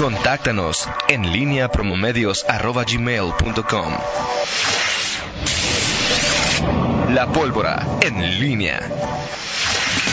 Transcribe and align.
Contáctanos 0.00 0.88
en 1.08 1.30
línea 1.30 1.70
promomedios.com. 1.70 3.98
La 7.10 7.30
pólvora 7.30 7.86
en 8.00 8.40
línea. 8.40 8.80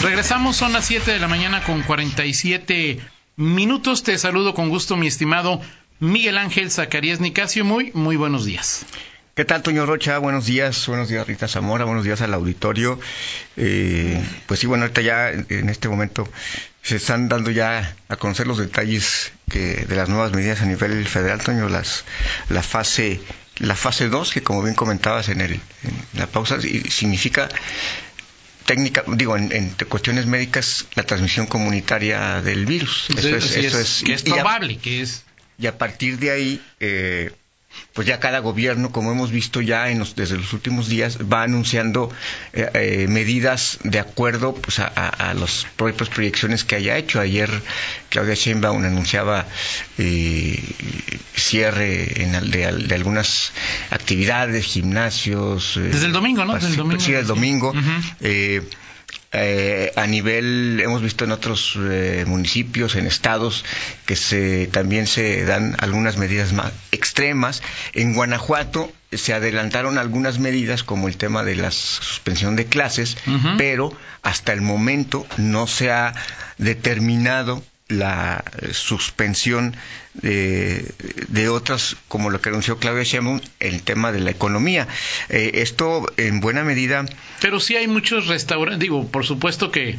Regresamos, 0.01 0.57
son 0.57 0.73
las 0.73 0.85
7 0.87 1.09
de 1.09 1.19
la 1.19 1.29
mañana 1.29 1.63
con 1.63 1.83
47 1.83 2.99
minutos. 3.37 4.03
Te 4.03 4.17
saludo 4.17 4.53
con 4.53 4.67
gusto, 4.67 4.97
mi 4.97 5.07
estimado 5.07 5.61
Miguel 6.01 6.37
Ángel 6.37 6.69
Zacarías 6.69 7.21
Nicasio. 7.21 7.63
Muy, 7.63 7.93
muy 7.93 8.17
buenos 8.17 8.43
días. 8.43 8.85
¿Qué 9.37 9.45
tal, 9.45 9.61
Toño 9.61 9.85
Rocha? 9.85 10.17
Buenos 10.17 10.47
días, 10.47 10.87
buenos 10.87 11.09
días, 11.09 11.27
Rita 11.27 11.47
Zamora, 11.47 11.85
buenos 11.85 12.03
días 12.03 12.21
al 12.21 12.33
auditorio. 12.33 12.99
Eh, 13.55 14.19
pues 14.47 14.59
sí, 14.59 14.65
bueno, 14.65 14.85
ahorita 14.85 15.01
ya 15.01 15.29
en 15.29 15.69
este 15.69 15.87
momento 15.89 16.27
se 16.81 16.95
están 16.95 17.29
dando 17.29 17.51
ya 17.51 17.95
a 18.09 18.15
conocer 18.15 18.47
los 18.47 18.57
detalles 18.57 19.31
que, 19.47 19.85
de 19.85 19.95
las 19.95 20.09
nuevas 20.09 20.31
medidas 20.31 20.63
a 20.63 20.65
nivel 20.65 21.05
federal, 21.05 21.43
Toño, 21.43 21.69
las, 21.69 22.03
la 22.49 22.63
fase 22.63 23.21
la 23.59 23.75
fase 23.75 24.09
2, 24.09 24.31
que 24.31 24.41
como 24.41 24.63
bien 24.63 24.73
comentabas 24.73 25.29
en, 25.29 25.41
el, 25.41 25.51
en 25.53 25.61
la 26.15 26.25
pausa, 26.25 26.57
significa 26.59 27.47
técnica, 28.65 29.03
digo, 29.05 29.37
en, 29.37 29.69
cuestiones 29.87 30.25
médicas, 30.25 30.87
la 30.95 31.03
transmisión 31.03 31.45
comunitaria 31.45 32.41
del 32.41 32.65
virus. 32.65 33.11
Eso 33.15 33.35
es, 33.35 33.55
eso 33.55 33.79
es, 33.79 34.01
que 34.03 34.13
es 34.13 34.23
probable, 34.23 34.79
que 34.79 35.03
es. 35.03 35.25
Y 35.59 35.67
a 35.67 35.77
partir 35.77 36.17
de 36.17 36.31
ahí, 36.31 36.61
eh, 36.79 37.31
pues 37.93 38.07
ya 38.07 38.19
cada 38.19 38.39
gobierno, 38.39 38.91
como 38.91 39.11
hemos 39.11 39.31
visto 39.31 39.59
ya 39.59 39.89
en 39.89 39.99
los, 39.99 40.15
desde 40.15 40.37
los 40.37 40.53
últimos 40.53 40.87
días, 40.87 41.17
va 41.21 41.43
anunciando 41.43 42.11
eh, 42.53 42.69
eh, 42.73 43.07
medidas 43.09 43.79
de 43.83 43.99
acuerdo 43.99 44.53
pues, 44.53 44.79
a, 44.79 44.85
a, 44.85 45.33
las 45.33 45.65
propias 45.75 46.09
proyecciones 46.09 46.63
que 46.63 46.75
haya 46.75 46.97
hecho. 46.97 47.19
Ayer 47.19 47.49
Claudia 48.09 48.35
Sheinbaum 48.35 48.83
anunciaba 48.83 49.47
eh, 49.97 50.61
cierre 51.35 52.21
en, 52.21 52.51
de, 52.51 52.71
de, 52.71 52.95
algunas 52.95 53.51
actividades, 53.89 54.65
gimnasios. 54.65 55.79
Desde 55.81 56.05
el 56.05 56.11
domingo, 56.11 56.45
¿no? 56.45 56.53
Desde 56.53 56.67
el 56.67 56.75
domingo. 56.75 57.01
Sí, 57.01 57.13
el 57.13 57.25
domingo. 57.25 57.73
Eh, 59.33 59.91
a 59.95 60.07
nivel, 60.07 60.79
hemos 60.81 61.01
visto 61.01 61.25
en 61.25 61.31
otros 61.31 61.77
eh, 61.77 62.23
municipios, 62.25 62.95
en 62.95 63.07
estados, 63.07 63.65
que 64.05 64.15
se, 64.15 64.67
también 64.67 65.05
se 65.05 65.43
dan 65.43 65.75
algunas 65.79 66.17
medidas 66.17 66.53
más 66.53 66.71
extremas. 66.91 67.61
En 67.93 68.13
Guanajuato 68.13 68.91
se 69.11 69.33
adelantaron 69.33 69.97
algunas 69.97 70.39
medidas, 70.39 70.83
como 70.83 71.07
el 71.07 71.17
tema 71.17 71.43
de 71.43 71.55
la 71.55 71.71
suspensión 71.71 72.55
de 72.55 72.67
clases, 72.67 73.17
uh 73.27 73.31
-huh. 73.31 73.57
pero 73.57 73.91
hasta 74.21 74.53
el 74.53 74.61
momento 74.61 75.27
no 75.37 75.67
se 75.67 75.91
ha 75.91 76.13
determinado 76.57 77.63
la 77.89 78.43
suspensión 78.73 79.75
de, 80.13 80.93
de, 81.29 81.49
otras, 81.49 81.95
como 82.07 82.29
lo 82.29 82.41
que 82.41 82.49
anunció 82.49 82.77
Claudia 82.77 83.03
Sheinbaum, 83.03 83.39
el 83.59 83.83
tema 83.83 84.11
de 84.11 84.19
la 84.19 84.31
economía. 84.31 84.87
Eh, 85.29 85.51
esto, 85.55 86.11
en 86.17 86.39
buena 86.39 86.63
medida... 86.63 87.05
Pero 87.39 87.59
sí 87.59 87.75
hay 87.75 87.87
muchos 87.87 88.27
restaurantes, 88.27 88.79
digo, 88.79 89.07
por 89.07 89.25
supuesto 89.25 89.71
que, 89.71 89.97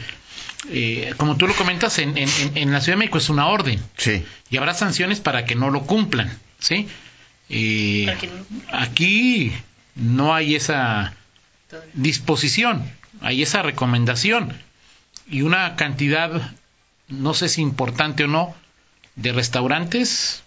eh, 0.71 1.15
como 1.17 1.37
tú 1.37 1.47
lo 1.47 1.55
comentas, 1.55 1.99
en, 1.99 2.19
en, 2.19 2.29
en, 2.55 2.73
la 2.73 2.81
Ciudad 2.81 2.97
de 2.97 3.01
México 3.01 3.19
es 3.19 3.31
una 3.31 3.47
orden. 3.47 3.81
Sí. 3.97 4.25
Y 4.51 4.57
habrá 4.59 4.75
sanciones 4.75 5.21
para 5.21 5.45
que 5.45 5.55
no 5.55 5.71
lo 5.71 5.83
cumplan, 5.83 6.31
¿sí? 6.59 6.89
Eh, 7.49 8.15
aquí 8.71 9.53
no 9.95 10.35
hay 10.35 10.55
esa 10.55 11.15
disposición, 11.95 12.85
hay 13.23 13.43
esa 13.43 13.63
recomendación 13.63 14.53
y 15.31 15.43
una 15.43 15.77
cantidad 15.77 16.53
no 17.09 17.35
sé 17.35 17.49
si 17.49 17.63
importante 17.63 18.25
o 18.25 18.29
no, 18.29 18.55
de 19.17 19.33
restaurantes 19.33 20.43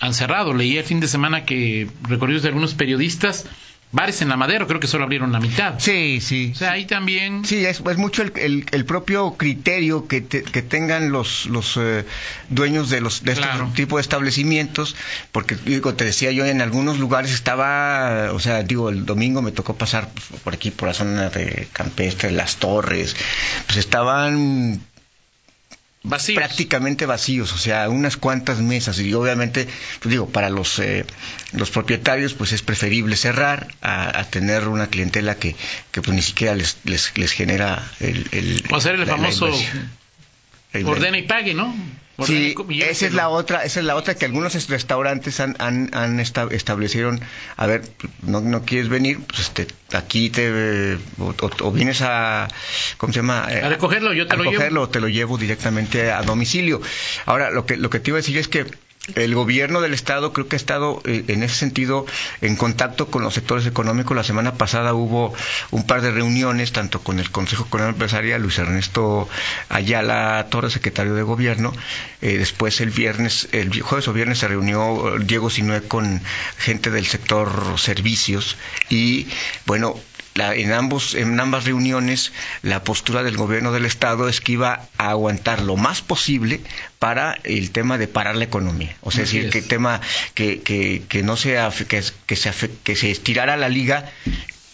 han 0.00 0.14
cerrado. 0.14 0.54
Leí 0.54 0.76
el 0.76 0.84
fin 0.84 1.00
de 1.00 1.08
semana 1.08 1.44
que 1.44 1.88
recorridos 2.02 2.42
de 2.42 2.48
algunos 2.48 2.74
periodistas, 2.74 3.46
bares 3.92 4.22
en 4.22 4.28
la 4.28 4.36
madera, 4.36 4.66
creo 4.66 4.80
que 4.80 4.88
solo 4.88 5.04
abrieron 5.04 5.30
la 5.30 5.38
mitad. 5.38 5.74
Sí, 5.78 6.20
sí. 6.20 6.50
O 6.52 6.58
sea, 6.58 6.72
ahí 6.72 6.84
también. 6.84 7.44
Sí, 7.44 7.64
es, 7.64 7.80
es 7.80 7.96
mucho 7.96 8.22
el, 8.22 8.32
el, 8.36 8.66
el, 8.72 8.84
propio 8.84 9.34
criterio 9.34 10.08
que, 10.08 10.20
te, 10.20 10.42
que 10.42 10.62
tengan 10.62 11.12
los, 11.12 11.46
los 11.46 11.76
eh, 11.76 12.04
dueños 12.48 12.90
de, 12.90 13.00
los, 13.00 13.22
de 13.22 13.34
claro. 13.34 13.66
este 13.66 13.76
tipo 13.76 13.96
de 13.96 14.02
establecimientos, 14.02 14.96
porque 15.30 15.54
digo, 15.54 15.94
te 15.94 16.04
decía 16.04 16.32
yo, 16.32 16.44
en 16.44 16.60
algunos 16.60 16.98
lugares 16.98 17.32
estaba, 17.32 18.32
o 18.32 18.40
sea, 18.40 18.64
digo, 18.64 18.88
el 18.88 19.06
domingo 19.06 19.42
me 19.42 19.52
tocó 19.52 19.76
pasar 19.76 20.08
por 20.42 20.54
aquí, 20.54 20.72
por 20.72 20.88
la 20.88 20.94
zona 20.94 21.30
de 21.30 21.68
Campestre, 21.72 22.32
Las 22.32 22.56
Torres, 22.56 23.14
pues 23.66 23.78
estaban 23.78 24.80
Vacíos. 26.06 26.36
prácticamente 26.36 27.06
vacíos, 27.06 27.54
o 27.54 27.56
sea, 27.56 27.88
unas 27.88 28.18
cuantas 28.18 28.60
mesas 28.60 29.00
y 29.00 29.14
obviamente, 29.14 29.66
pues 30.00 30.10
digo, 30.10 30.28
para 30.28 30.50
los 30.50 30.78
eh, 30.78 31.06
los 31.52 31.70
propietarios 31.70 32.34
pues 32.34 32.52
es 32.52 32.60
preferible 32.60 33.16
cerrar 33.16 33.68
a, 33.80 34.20
a 34.20 34.24
tener 34.24 34.68
una 34.68 34.88
clientela 34.88 35.36
que, 35.36 35.56
que 35.92 36.02
pues 36.02 36.14
ni 36.14 36.20
siquiera 36.20 36.54
les 36.54 36.76
les, 36.84 37.16
les 37.16 37.32
genera 37.32 37.90
el, 38.00 38.28
el 38.32 38.62
o 38.70 38.76
hacer 38.76 38.96
el 38.96 39.00
la, 39.00 39.06
famoso 39.06 39.48
la 40.74 40.88
ordena 40.90 41.16
y 41.16 41.22
pague, 41.22 41.54
¿no? 41.54 41.74
Sí, 42.22 42.54
esa 42.82 43.06
es 43.06 43.12
la 43.12 43.28
otra, 43.28 43.64
esa 43.64 43.80
es 43.80 43.86
la 43.86 43.96
otra 43.96 44.14
que 44.14 44.24
algunos 44.24 44.68
restaurantes 44.68 45.40
han, 45.40 45.56
han, 45.58 45.90
han 45.92 46.20
establecieron, 46.20 47.20
a 47.56 47.66
ver, 47.66 47.82
no, 48.22 48.40
no 48.40 48.62
quieres 48.64 48.88
venir, 48.88 49.18
pues 49.26 49.40
este, 49.40 49.66
aquí 49.92 50.30
te, 50.30 50.94
o, 51.18 51.34
o, 51.62 51.72
vienes 51.72 52.02
a, 52.02 52.46
¿cómo 52.98 53.12
se 53.12 53.18
llama? 53.18 53.44
A 53.44 53.68
recogerlo, 53.68 54.12
yo 54.12 54.28
te 54.28 54.34
a 54.34 54.36
lo 54.36 54.44
recogerlo, 54.44 54.80
llevo. 54.82 54.90
te 54.90 55.00
lo 55.00 55.08
llevo 55.08 55.38
directamente 55.38 56.12
a 56.12 56.22
domicilio. 56.22 56.80
Ahora, 57.26 57.50
lo 57.50 57.66
que, 57.66 57.76
lo 57.76 57.90
que 57.90 57.98
te 57.98 58.10
iba 58.10 58.18
a 58.18 58.20
decir 58.22 58.38
es 58.38 58.46
que 58.46 58.64
el 59.14 59.34
gobierno 59.34 59.80
del 59.80 59.92
estado 59.92 60.32
creo 60.32 60.48
que 60.48 60.56
ha 60.56 60.58
estado 60.58 61.02
eh, 61.04 61.24
en 61.28 61.42
ese 61.42 61.56
sentido 61.56 62.06
en 62.40 62.56
contacto 62.56 63.08
con 63.08 63.22
los 63.22 63.34
sectores 63.34 63.66
económicos. 63.66 64.16
La 64.16 64.24
semana 64.24 64.54
pasada 64.54 64.94
hubo 64.94 65.34
un 65.70 65.86
par 65.86 66.00
de 66.00 66.10
reuniones, 66.10 66.72
tanto 66.72 67.00
con 67.00 67.18
el 67.18 67.30
Consejo 67.30 67.66
Económico 67.66 67.94
Empresarial, 67.94 68.42
Luis 68.42 68.58
Ernesto 68.58 69.28
Ayala 69.68 70.46
Torres, 70.50 70.72
secretario 70.72 71.14
de 71.14 71.22
gobierno. 71.22 71.72
Eh, 72.22 72.38
después 72.38 72.80
el 72.80 72.90
viernes, 72.90 73.48
el 73.52 73.80
jueves 73.82 74.08
o 74.08 74.12
viernes 74.12 74.38
se 74.38 74.48
reunió 74.48 75.16
Diego 75.20 75.50
Sinue 75.50 75.82
con 75.82 76.22
gente 76.56 76.90
del 76.90 77.06
sector 77.06 77.78
servicios 77.78 78.56
y 78.88 79.28
bueno, 79.66 80.00
la, 80.34 80.54
en, 80.54 80.72
ambos, 80.72 81.14
en 81.14 81.38
ambas 81.38 81.64
reuniones 81.64 82.32
la 82.62 82.82
postura 82.82 83.22
del 83.22 83.36
gobierno 83.36 83.72
del 83.72 83.86
Estado 83.86 84.28
es 84.28 84.40
que 84.40 84.52
iba 84.52 84.88
a 84.98 85.10
aguantar 85.10 85.62
lo 85.62 85.76
más 85.76 86.02
posible 86.02 86.60
para 86.98 87.38
el 87.44 87.70
tema 87.70 87.98
de 87.98 88.08
parar 88.08 88.36
la 88.36 88.44
economía. 88.44 88.96
O 89.00 89.10
sea, 89.10 89.24
es 89.24 89.30
decir, 89.30 89.46
es. 89.46 89.52
que 89.52 89.58
el 89.58 89.68
tema 89.68 90.00
que, 90.34 90.60
que, 90.60 91.02
que 91.08 91.22
no 91.22 91.36
sea, 91.36 91.70
que, 91.70 92.02
que, 92.26 92.36
se, 92.36 92.52
que 92.82 92.96
se 92.96 93.10
estirara 93.10 93.56
la 93.56 93.68
liga 93.68 94.10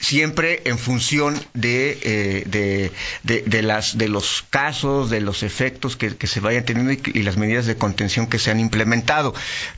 siempre 0.00 0.62
en 0.64 0.78
función 0.78 1.38
de, 1.52 1.98
eh, 2.02 2.44
de, 2.46 2.90
de, 3.22 3.42
de, 3.42 3.62
las, 3.62 3.98
de 3.98 4.08
los 4.08 4.44
casos, 4.48 5.10
de 5.10 5.20
los 5.20 5.42
efectos 5.42 5.96
que, 5.96 6.16
que 6.16 6.26
se 6.26 6.40
vayan 6.40 6.64
teniendo 6.64 6.92
y, 6.92 7.00
y, 7.04 7.22
las 7.22 7.36
medidas 7.36 7.66
de 7.66 7.76
contención 7.76 8.26
que 8.26 8.38
se 8.38 8.50
han 8.50 8.58
implementado. 8.58 9.34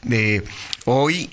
Eh, 0.09 0.43
hoy 0.85 1.31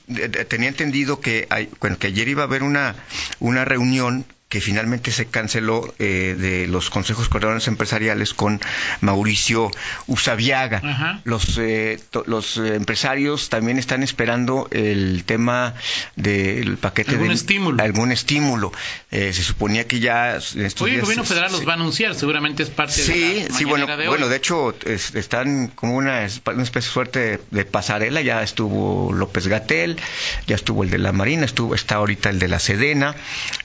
tenía 0.47 0.69
entendido 0.69 1.21
que, 1.21 1.45
hay, 1.51 1.69
bueno, 1.79 1.97
que 1.99 2.07
ayer 2.07 2.27
iba 2.27 2.41
a 2.41 2.45
haber 2.47 2.63
una, 2.63 2.95
una 3.39 3.63
reunión 3.63 4.25
que 4.49 4.61
finalmente 4.61 5.11
se 5.11 5.27
canceló 5.27 5.93
eh, 5.99 6.35
de 6.37 6.65
los 6.65 6.89
consejos 6.89 7.29
coordinadores 7.29 7.67
empresariales 7.67 8.33
con 8.33 8.59
Mauricio 8.99 9.69
Usabiaga. 10.07 10.81
Ajá. 10.83 11.21
Los, 11.23 11.59
eh, 11.59 11.99
los 12.25 12.57
empresarios 12.57 13.49
también 13.49 13.77
están 13.77 14.01
esperando 14.01 14.67
el 14.71 15.23
tema 15.23 15.75
del 16.15 16.77
paquete 16.77 17.11
¿Algún 17.11 17.27
de 17.27 17.33
estímulo. 17.35 17.83
algún 17.83 18.11
estímulo. 18.11 18.73
Eh, 19.11 19.33
se 19.33 19.43
suponía 19.43 19.87
que 19.87 19.99
ya 19.99 20.31
en 20.31 20.65
estos 20.65 20.81
Oye, 20.81 20.93
días, 20.93 21.01
el 21.01 21.01
gobierno 21.01 21.25
federal 21.25 21.51
los 21.51 21.67
va 21.67 21.73
a 21.73 21.75
anunciar, 21.75 22.15
seguramente 22.15 22.63
es 22.63 22.69
parte 22.71 22.93
sí, 22.93 23.11
de 23.43 23.49
la 23.49 23.55
sí, 23.55 23.65
bueno, 23.65 23.85
de 23.85 23.93
hoy. 24.01 24.07
bueno, 24.07 24.29
de 24.29 24.37
hecho 24.37 24.75
es, 24.83 25.13
están 25.13 25.67
como 25.67 25.95
una, 25.95 26.27
una 26.45 26.63
especie 26.63 26.87
de 26.89 26.93
suerte 26.93 27.39
de 27.51 27.65
pasarela. 27.65 28.21
Ya 28.21 28.41
estuvo 28.41 29.13
López 29.13 29.45
Gatel, 29.45 29.97
ya 30.47 30.55
estuvo 30.55 30.83
el 30.83 30.89
de 30.89 30.97
la 30.97 31.11
Marina, 31.11 31.45
estuvo 31.45 31.75
está 31.75 31.95
ahorita 31.95 32.31
el 32.31 32.39
de 32.39 32.47
la 32.47 32.57
Sedena 32.57 33.15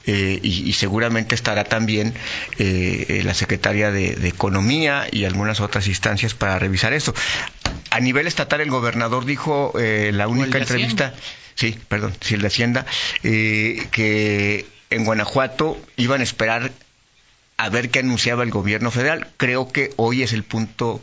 y, 0.05 0.41
y 0.43 0.74
seguramente 0.75 1.35
estará 1.35 1.65
también 1.65 2.15
eh, 2.59 3.23
la 3.25 3.35
secretaria 3.35 3.91
de, 3.91 4.15
de, 4.17 4.29
Economía 4.29 5.07
y 5.11 5.25
algunas 5.25 5.61
otras 5.61 5.87
instancias 5.87 6.35
para 6.35 6.59
revisar 6.59 6.93
esto. 6.93 7.15
A 7.91 8.01
nivel 8.01 8.27
estatal, 8.27 8.61
el 8.61 8.71
gobernador 8.71 9.25
dijo 9.25 9.73
eh, 9.79 10.11
la 10.13 10.27
única 10.27 10.59
entrevista, 10.59 11.07
Hacienda. 11.07 11.25
sí, 11.55 11.79
perdón, 11.89 12.15
sí, 12.21 12.35
el 12.35 12.41
de 12.41 12.47
Hacienda, 12.49 12.87
eh, 13.23 13.87
que 13.93 14.67
en 14.91 15.05
Guanajuato 15.05 15.81
iban 15.97 16.21
a 16.21 16.25
esperar 16.25 16.73
a 17.57 17.69
ver 17.69 17.91
qué 17.91 18.01
anunciaba 18.01 18.43
el 18.43 18.51
gobierno 18.51 18.91
federal. 18.91 19.29
Creo 19.37 19.71
que 19.71 19.93
hoy 19.97 20.23
es 20.23 20.33
el 20.33 20.43
punto 20.43 21.01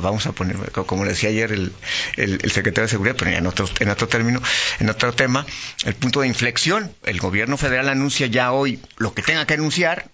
vamos 0.00 0.26
a 0.26 0.32
poner, 0.32 0.56
como 0.86 1.04
decía 1.04 1.30
ayer 1.30 1.52
el, 1.52 1.72
el, 2.16 2.40
el, 2.42 2.50
secretario 2.50 2.84
de 2.84 2.88
Seguridad, 2.88 3.16
pero 3.18 3.30
en 3.30 3.46
otro, 3.46 3.68
en 3.80 3.88
otro 3.88 4.08
término, 4.08 4.40
en 4.78 4.88
otro 4.88 5.12
tema, 5.12 5.46
el 5.84 5.94
punto 5.94 6.20
de 6.20 6.28
inflexión. 6.28 6.92
El 7.04 7.18
gobierno 7.18 7.56
federal 7.56 7.88
anuncia 7.88 8.26
ya 8.26 8.52
hoy 8.52 8.80
lo 8.96 9.14
que 9.14 9.22
tenga 9.22 9.46
que 9.46 9.54
anunciar, 9.54 10.10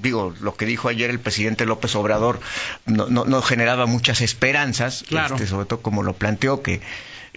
digo, 0.00 0.34
lo 0.40 0.54
que 0.54 0.66
dijo 0.66 0.88
ayer 0.88 1.10
el 1.10 1.20
presidente 1.20 1.66
López 1.66 1.94
Obrador 1.96 2.40
no, 2.86 3.06
no, 3.08 3.42
generaba 3.42 3.86
muchas 3.86 4.20
esperanzas, 4.20 5.04
este, 5.10 5.46
sobre 5.46 5.66
todo 5.66 5.80
como 5.80 6.02
lo 6.02 6.14
planteó 6.14 6.62
que 6.62 6.80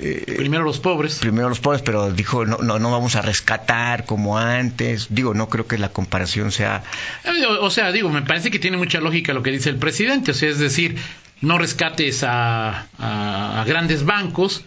eh, 0.01 0.35
primero 0.37 0.63
los 0.63 0.79
pobres. 0.79 1.15
Primero 1.19 1.49
los 1.49 1.59
pobres, 1.59 1.81
pero 1.81 2.11
dijo, 2.11 2.45
no, 2.45 2.57
no, 2.59 2.79
no 2.79 2.89
vamos 2.89 3.17
a 3.17 3.21
rescatar 3.21 4.05
como 4.05 4.37
antes. 4.37 5.07
Digo, 5.09 5.33
no 5.33 5.49
creo 5.49 5.67
que 5.67 5.77
la 5.77 5.89
comparación 5.89 6.53
sea... 6.53 6.83
Eh, 7.25 7.45
o, 7.45 7.69
sea, 7.69 7.91
digo, 7.91 8.09
me 8.09 8.21
parece 8.21 8.49
que 8.49 8.59
tiene 8.59 8.77
mucha 8.77 9.01
lógica 9.01 9.33
lo 9.33 9.43
que 9.43 9.51
dice 9.51 9.69
el 9.69 9.75
presidente. 9.75 10.31
O 10.31 10.33
sea, 10.33 10.49
es 10.49 10.57
decir, 10.57 10.95
no 11.41 11.57
rescates 11.57 12.23
a, 12.23 12.87
a, 12.97 13.65
grandes 13.67 14.05
bancos, 14.05 14.63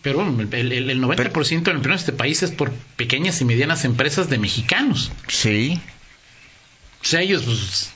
pero 0.00 0.22
el, 0.22 0.72
el, 0.72 1.02
90% 1.02 1.62
del 1.62 1.76
empleo 1.76 1.94
en 1.94 1.98
este 1.98 2.12
país 2.12 2.42
es 2.42 2.50
por 2.50 2.72
pequeñas 2.96 3.38
y 3.42 3.44
medianas 3.44 3.84
empresas 3.84 4.30
de 4.30 4.38
mexicanos. 4.38 5.12
Sí. 5.28 5.78
O 7.02 7.04
sea, 7.04 7.20
ellos... 7.20 7.42
Pues, 7.44 7.90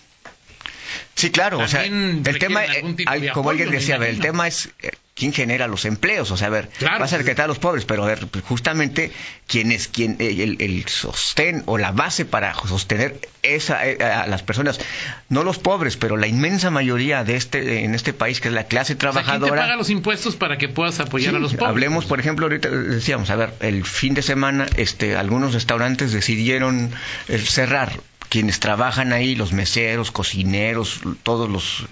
sí, 1.15 1.31
claro, 1.31 1.59
o 1.59 1.69
sea, 1.69 1.85
el 1.85 2.23
tema, 2.39 2.65
eh, 2.65 3.31
como 3.33 3.51
alguien 3.51 3.71
decía, 3.71 3.97
el 3.97 4.21
tema 4.21 4.49
es 4.49 4.71
quién 5.15 5.33
genera 5.33 5.69
los 5.69 5.85
empleos. 5.85 6.31
O 6.31 6.37
sea, 6.37 6.49
a 6.49 6.51
ver, 6.51 6.69
va 6.83 7.05
a 7.05 7.09
ser 7.09 7.25
que 7.25 7.41
a 7.41 7.47
los 7.47 7.59
pobres, 7.59 7.85
pero 7.85 8.05
a 8.05 8.07
ver, 8.07 8.27
pues, 8.27 8.45
justamente 8.45 9.13
quién 9.47 9.73
es 9.73 9.89
quien, 9.89 10.17
el, 10.19 10.57
el, 10.61 10.89
sostén 10.89 11.63
o 11.67 11.79
la 11.79 11.93
base 11.93 12.25
para 12.25 12.55
sostener 12.55 13.21
esa, 13.43 13.87
eh, 13.87 14.03
a 14.03 14.27
las 14.27 14.43
personas, 14.43 14.81
no 15.29 15.45
los 15.45 15.59
pobres, 15.59 15.97
pero 15.97 16.17
la 16.17 16.27
inmensa 16.27 16.71
mayoría 16.71 17.25
de 17.25 17.37
este, 17.37 17.85
en 17.85 17.95
este 17.95 18.13
país, 18.13 18.41
que 18.41 18.49
es 18.49 18.55
la 18.55 18.65
clase 18.65 18.95
trabajadora. 18.95 19.39
¿quién 19.41 19.55
te 19.55 19.61
paga 19.61 19.77
los 19.77 19.91
impuestos 19.91 20.37
para 20.37 20.59
que 20.59 20.69
puedas 20.69 21.01
apoyar 21.01 21.35
a 21.35 21.39
los 21.39 21.53
pobres? 21.53 21.69
Hablemos, 21.69 22.05
por 22.07 22.21
ejemplo, 22.21 22.47
ahorita 22.47 22.69
decíamos, 22.69 23.31
a 23.31 23.37
ver, 23.37 23.55
el 23.61 23.85
fin 23.85 24.15
de 24.15 24.23
semana, 24.23 24.67
este, 24.77 25.17
algunos 25.17 25.55
restaurantes 25.55 26.13
decidieron 26.13 26.91
eh, 27.29 27.39
cerrar 27.39 27.93
quienes 28.35 28.59
trabajan 28.59 29.13
ahí, 29.13 29.37
los 29.37 29.53
meseros, 29.53 30.11
cocineros, 30.11 30.99
todos 31.23 31.49
los 31.49 31.85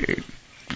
eh, 0.00 0.20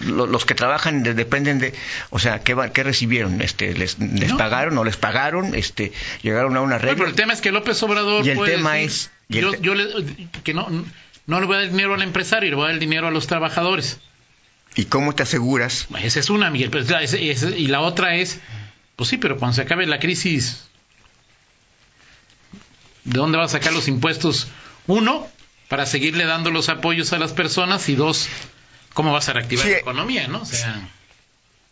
los 0.01 0.43
que 0.43 0.55
trabajan 0.55 1.03
dependen 1.03 1.59
de, 1.59 1.75
o 2.09 2.17
sea, 2.17 2.39
¿qué, 2.39 2.55
qué 2.73 2.81
recibieron? 2.81 3.39
Este, 3.43 3.75
les, 3.75 3.99
les 3.99 4.33
pagaron 4.33 4.75
o 4.75 4.83
les 4.83 4.97
pagaron? 4.97 5.53
Este, 5.53 5.91
llegaron 6.23 6.57
a 6.57 6.61
una 6.61 6.79
regla. 6.79 6.95
pero 6.95 7.09
el 7.09 7.13
tema 7.13 7.33
es 7.33 7.41
que 7.41 7.51
López 7.51 7.81
Obrador 7.83 8.25
y 8.25 8.31
el 8.31 8.43
tema 8.43 8.79
es 8.79 9.11
yo, 9.29 9.53
yo 9.61 9.73
que 10.43 10.55
no 10.55 10.67
no 11.27 11.39
le 11.39 11.45
voy 11.45 11.57
a 11.57 11.59
dar 11.59 11.69
dinero 11.69 11.93
al 11.93 12.01
empresario, 12.01 12.49
le 12.49 12.55
voy 12.55 12.63
a 12.63 12.67
dar 12.69 12.73
el 12.73 12.79
dinero 12.79 13.07
a 13.07 13.11
los 13.11 13.27
trabajadores. 13.27 13.99
¿Y 14.75 14.85
cómo 14.85 15.13
te 15.13 15.21
aseguras? 15.21 15.87
Esa 16.01 16.19
es 16.19 16.31
una, 16.31 16.49
Miguel. 16.49 16.71
y 17.55 17.67
la 17.67 17.81
otra 17.81 18.15
es, 18.15 18.39
pues 18.95 19.09
sí, 19.09 19.17
pero 19.17 19.37
cuando 19.37 19.53
se 19.53 19.61
acabe 19.61 19.85
la 19.85 19.99
crisis, 19.99 20.67
¿de 23.03 23.19
dónde 23.19 23.37
va 23.37 23.43
a 23.43 23.47
sacar 23.47 23.73
los 23.73 23.87
impuestos? 23.87 24.47
Uno, 24.87 25.27
para 25.67 25.85
seguirle 25.85 26.25
dando 26.25 26.51
los 26.51 26.69
apoyos 26.69 27.13
a 27.13 27.19
las 27.19 27.33
personas 27.33 27.87
y 27.89 27.95
dos, 27.95 28.27
cómo 28.93 29.11
vas 29.13 29.29
a 29.29 29.33
reactivar 29.33 29.65
la 29.65 29.77
economía, 29.77 30.27
¿no? 30.27 30.41
O 30.41 30.45
sea, 30.45 30.89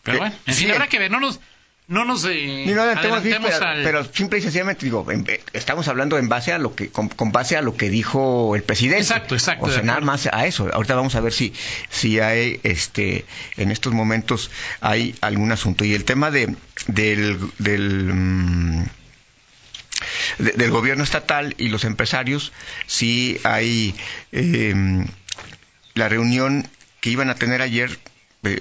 pero 0.03 0.19
bueno, 0.19 0.35
en 0.45 0.53
fin, 0.53 0.71
habrá 0.71 0.87
que 0.87 0.99
ver, 0.99 1.11
no 1.11 1.19
nos 1.19 1.39
no 1.87 2.03
nos 2.03 2.25
eh, 2.25 2.65
pero, 3.83 4.03
simple 4.11 4.39
y 4.39 4.41
sencillamente 4.41 4.85
digo 4.85 5.05
estamos 5.53 5.87
hablando 5.87 6.17
en 6.17 6.29
base 6.29 6.51
a 6.51 6.57
lo 6.57 6.73
que 6.73 6.89
con, 6.89 7.11
base 7.31 7.57
a 7.57 7.61
lo 7.61 7.77
que 7.77 7.91
dijo 7.91 8.55
el 8.55 8.63
presidente. 8.63 9.03
Exacto 9.03 9.35
exacto 9.35 9.65
o 9.65 9.71
sea 9.71 9.83
nada 9.83 10.01
más 10.01 10.27
a 10.31 10.47
eso. 10.47 10.67
Ahorita 10.73 10.95
vamos 10.95 11.13
a 11.13 11.19
ver 11.21 11.31
si 11.31 11.53
si 11.89 12.19
hay 12.19 12.59
este 12.63 13.25
en 13.57 13.69
estos 13.69 13.93
momentos 13.93 14.49
hay 14.81 15.13
algún 15.21 15.51
asunto. 15.51 15.85
Y 15.85 15.93
el 15.93 16.05
tema 16.05 16.31
de 16.31 16.55
del 16.87 17.37
del 17.59 18.89
del 20.37 20.71
gobierno 20.71 21.03
estatal 21.03 21.55
y 21.57 21.69
los 21.69 21.83
empresarios 21.83 22.51
sí 22.87 23.39
hay 23.43 23.95
eh, 24.31 24.73
la 25.93 26.09
reunión 26.09 26.67
que 27.01 27.09
iban 27.09 27.29
a 27.29 27.35
tener 27.35 27.61
ayer 27.61 27.99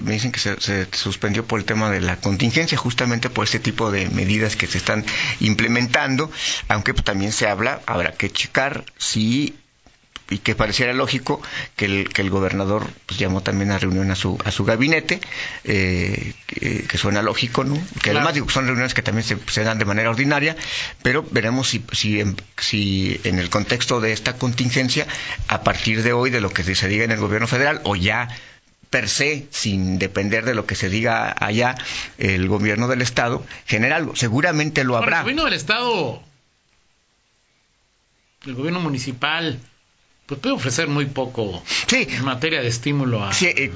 me 0.00 0.12
dicen 0.12 0.32
que 0.32 0.40
se, 0.40 0.86
suspendió 0.92 1.44
por 1.46 1.58
el 1.60 1.66
tema 1.66 1.90
de 1.90 2.00
la 2.00 2.16
contingencia, 2.16 2.78
justamente 2.78 3.28
por 3.28 3.44
este 3.44 3.58
tipo 3.58 3.90
de 3.90 4.08
medidas 4.08 4.56
que 4.56 4.66
se 4.66 4.78
están 4.78 5.04
implementando, 5.40 6.30
aunque 6.68 6.94
también 6.94 7.32
se 7.32 7.46
habla, 7.46 7.82
habrá 7.86 8.12
que 8.12 8.30
checar 8.30 8.84
si 8.96 9.54
y 10.30 10.38
que 10.38 10.54
pareciera 10.54 10.92
lógico 10.92 11.42
que 11.76 11.84
el, 11.84 12.08
que 12.08 12.22
el 12.22 12.30
gobernador 12.30 12.88
pues, 13.06 13.18
llamó 13.18 13.42
también 13.42 13.70
a 13.70 13.78
reunión 13.78 14.10
a 14.10 14.16
su, 14.16 14.38
a 14.44 14.50
su 14.50 14.64
gabinete, 14.64 15.20
eh, 15.64 16.32
que, 16.46 16.98
suena 16.98 17.22
lógico, 17.22 17.64
¿no? 17.64 17.78
Que 18.02 18.10
además 18.10 18.34
digo, 18.34 18.48
son 18.48 18.66
reuniones 18.66 18.94
que 18.94 19.02
también 19.02 19.24
se, 19.24 19.36
se, 19.48 19.64
dan 19.64 19.78
de 19.78 19.84
manera 19.84 20.10
ordinaria, 20.10 20.56
pero 21.02 21.24
veremos 21.30 21.68
si, 21.68 21.84
si, 21.92 22.20
en, 22.20 22.36
si 22.56 23.20
en 23.24 23.38
el 23.38 23.50
contexto 23.50 24.00
de 24.00 24.12
esta 24.12 24.36
contingencia, 24.36 25.06
a 25.48 25.62
partir 25.62 26.02
de 26.02 26.12
hoy, 26.12 26.30
de 26.30 26.40
lo 26.40 26.50
que 26.50 26.62
se 26.62 26.88
diga 26.88 27.04
en 27.04 27.10
el 27.10 27.18
gobierno 27.18 27.46
federal, 27.46 27.80
o 27.84 27.96
ya 27.96 28.28
per 28.88 29.08
se, 29.08 29.48
sin 29.50 29.98
depender 29.98 30.44
de 30.44 30.54
lo 30.54 30.66
que 30.66 30.76
se 30.76 30.88
diga 30.88 31.34
allá, 31.38 31.74
el 32.16 32.46
gobierno 32.46 32.86
del 32.86 33.02
Estado, 33.02 33.44
general, 33.66 34.12
seguramente 34.14 34.84
lo 34.84 34.96
habrá. 34.96 35.18
el 35.18 35.22
gobierno 35.24 35.44
del 35.44 35.54
Estado, 35.54 36.22
el 38.46 38.54
gobierno 38.54 38.80
municipal, 38.80 39.58
pues 40.26 40.40
puede 40.40 40.54
ofrecer 40.54 40.88
muy 40.88 41.04
poco 41.04 41.62
en 41.90 42.24
materia 42.24 42.62
de 42.62 42.68
estímulo 42.68 43.22
a... 43.22 43.32
Sí, 43.34 43.46
eh, 43.46 43.72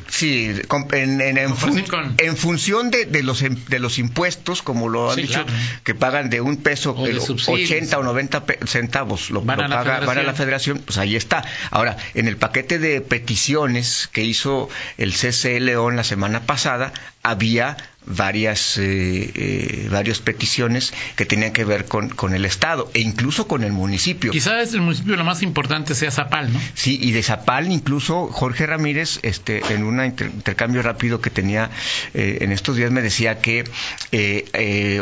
en, 0.93 1.21
en, 1.21 2.37
función 2.37 2.91
de, 2.91 3.05
de, 3.05 3.23
los, 3.23 3.41
de 3.43 3.79
los 3.79 3.99
impuestos, 3.99 4.63
como 4.63 4.89
lo 4.89 5.11
han 5.11 5.17
dicho, 5.17 5.45
que 5.85 5.95
pagan 5.95 6.31
de 6.31 6.41
un 6.41 6.57
peso, 6.57 6.97
80 6.97 7.99
o 7.99 8.03
90 8.03 8.45
centavos, 8.67 9.31
lo, 9.31 9.43
van, 9.43 9.61
a 9.61 9.69
paga, 9.69 10.01
van 10.01 10.19
a 10.19 10.23
la 10.23 10.33
federación, 10.33 10.79
pues 10.79 10.97
ahí 10.97 11.17
está. 11.17 11.45
Ahora, 11.71 11.99
en 12.15 12.29
el 12.29 12.39
paquete 12.39 12.79
de 12.79 13.03
peticiones 13.03 14.09
que 14.11 14.25
hizo 14.25 14.71
el 14.97 15.13
CCE 15.13 15.61
León 15.61 15.97
la 15.97 16.05
semana 16.05 16.41
pasada, 16.41 16.95
había 17.23 17.77
varias, 18.09 18.79
eh, 18.79 19.31
eh, 19.35 19.89
varias 19.91 20.21
peticiones 20.21 20.93
que 21.17 21.27
tenían 21.27 21.53
que 21.53 21.65
ver 21.65 21.85
con, 21.85 22.09
con 22.09 22.35
el 22.35 22.45
Estado 22.45 22.91
e 22.95 23.01
incluso 23.01 23.47
con 23.47 23.63
el 23.63 23.73
municipio. 23.73 24.33
Quizás 24.33 24.73
el 24.75 24.81
municipio 24.81 25.17
lo 25.17 25.25
más 25.25 25.43
importante 25.43 25.95
sea 25.95 26.11
Zapal, 26.11 26.53
¿no? 26.53 26.61
Sí, 26.75 26.99
y 27.01 27.13
de 27.13 27.23
Zapal 27.23 27.71
incluso 27.71 28.29
Jorge 28.29 28.67
Ramírez, 28.67 29.21
este, 29.23 29.63
en 29.73 29.85
un 29.85 30.05
intercambio 30.05 30.83
rápido 30.83 31.21
que 31.21 31.31
tenía 31.31 31.71
eh, 32.15 32.39
en 32.41 32.53
estos 32.53 32.77
días, 32.77 32.91
me 32.91 33.03
decía 33.03 33.41
que 33.41 33.65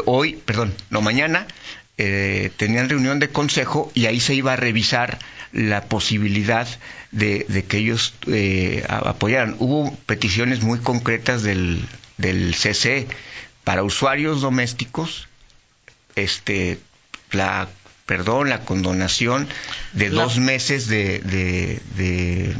hoy, 0.04 0.38
perdón, 0.44 0.74
no 0.90 1.00
mañana, 1.00 1.46
tenían 1.96 2.88
reunión 2.88 3.20
de 3.20 3.28
consejo 3.28 3.90
y 3.94 4.06
ahí 4.06 4.20
se 4.20 4.34
iba 4.34 4.52
a 4.52 4.56
revisar 4.56 5.18
la 5.52 5.84
posibilidad 5.84 6.66
de, 7.12 7.46
de 7.48 7.64
que 7.64 7.78
ellos 7.78 8.14
apoyaran. 8.88 9.56
Hubo 9.58 9.96
peticiones 10.06 10.62
muy 10.62 10.80
concretas 10.80 11.42
del, 11.42 11.80
del 12.16 12.54
CC 12.54 13.06
para 13.64 13.82
usuarios 13.82 14.40
domésticos, 14.40 15.28
este, 16.14 16.78
la, 17.32 17.68
perdón, 18.06 18.48
la 18.48 18.60
condonación 18.60 19.48
de 19.92 20.10
dos 20.10 20.38
meses 20.38 20.86
de, 20.86 21.18
de 21.20 22.56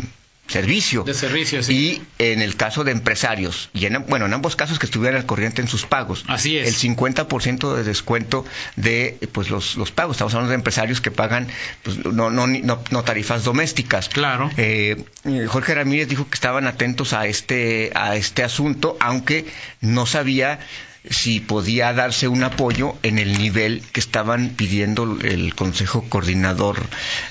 servicio. 0.48 1.02
De 1.02 1.14
servicio, 1.14 1.60
Y 1.68 2.02
en 2.18 2.40
el 2.40 2.56
caso 2.56 2.84
de 2.84 2.92
empresarios, 2.92 3.70
y 3.72 3.86
en, 3.86 4.04
bueno, 4.06 4.26
en 4.26 4.34
ambos 4.34 4.56
casos 4.56 4.78
que 4.78 4.86
estuvieran 4.86 5.20
al 5.20 5.26
corriente 5.26 5.60
en 5.60 5.68
sus 5.68 5.86
pagos. 5.86 6.24
Así 6.28 6.56
es. 6.58 6.68
El 6.68 6.96
50% 6.96 7.74
de 7.74 7.84
descuento 7.84 8.44
de 8.76 9.18
pues 9.32 9.50
los, 9.50 9.76
los 9.76 9.90
pagos. 9.90 10.16
Estamos 10.16 10.34
hablando 10.34 10.50
de 10.50 10.56
empresarios 10.56 11.00
que 11.00 11.10
pagan 11.10 11.48
pues, 11.82 12.04
no, 12.04 12.30
no, 12.30 12.46
no, 12.46 13.04
tarifas 13.04 13.44
domésticas. 13.44 14.08
Claro. 14.08 14.50
Eh, 14.56 15.04
Jorge 15.48 15.74
Ramírez 15.74 16.08
dijo 16.08 16.28
que 16.28 16.34
estaban 16.34 16.66
atentos 16.66 17.12
a 17.12 17.26
este, 17.26 17.90
a 17.94 18.16
este 18.16 18.42
asunto, 18.42 18.96
aunque 19.00 19.46
no 19.80 20.06
sabía 20.06 20.60
si 21.08 21.40
podía 21.40 21.92
darse 21.92 22.28
un 22.28 22.42
apoyo 22.42 22.94
en 23.02 23.18
el 23.18 23.38
nivel 23.38 23.82
que 23.92 24.00
estaban 24.00 24.50
pidiendo 24.50 25.18
el 25.22 25.54
Consejo 25.54 26.04
Coordinador 26.08 26.82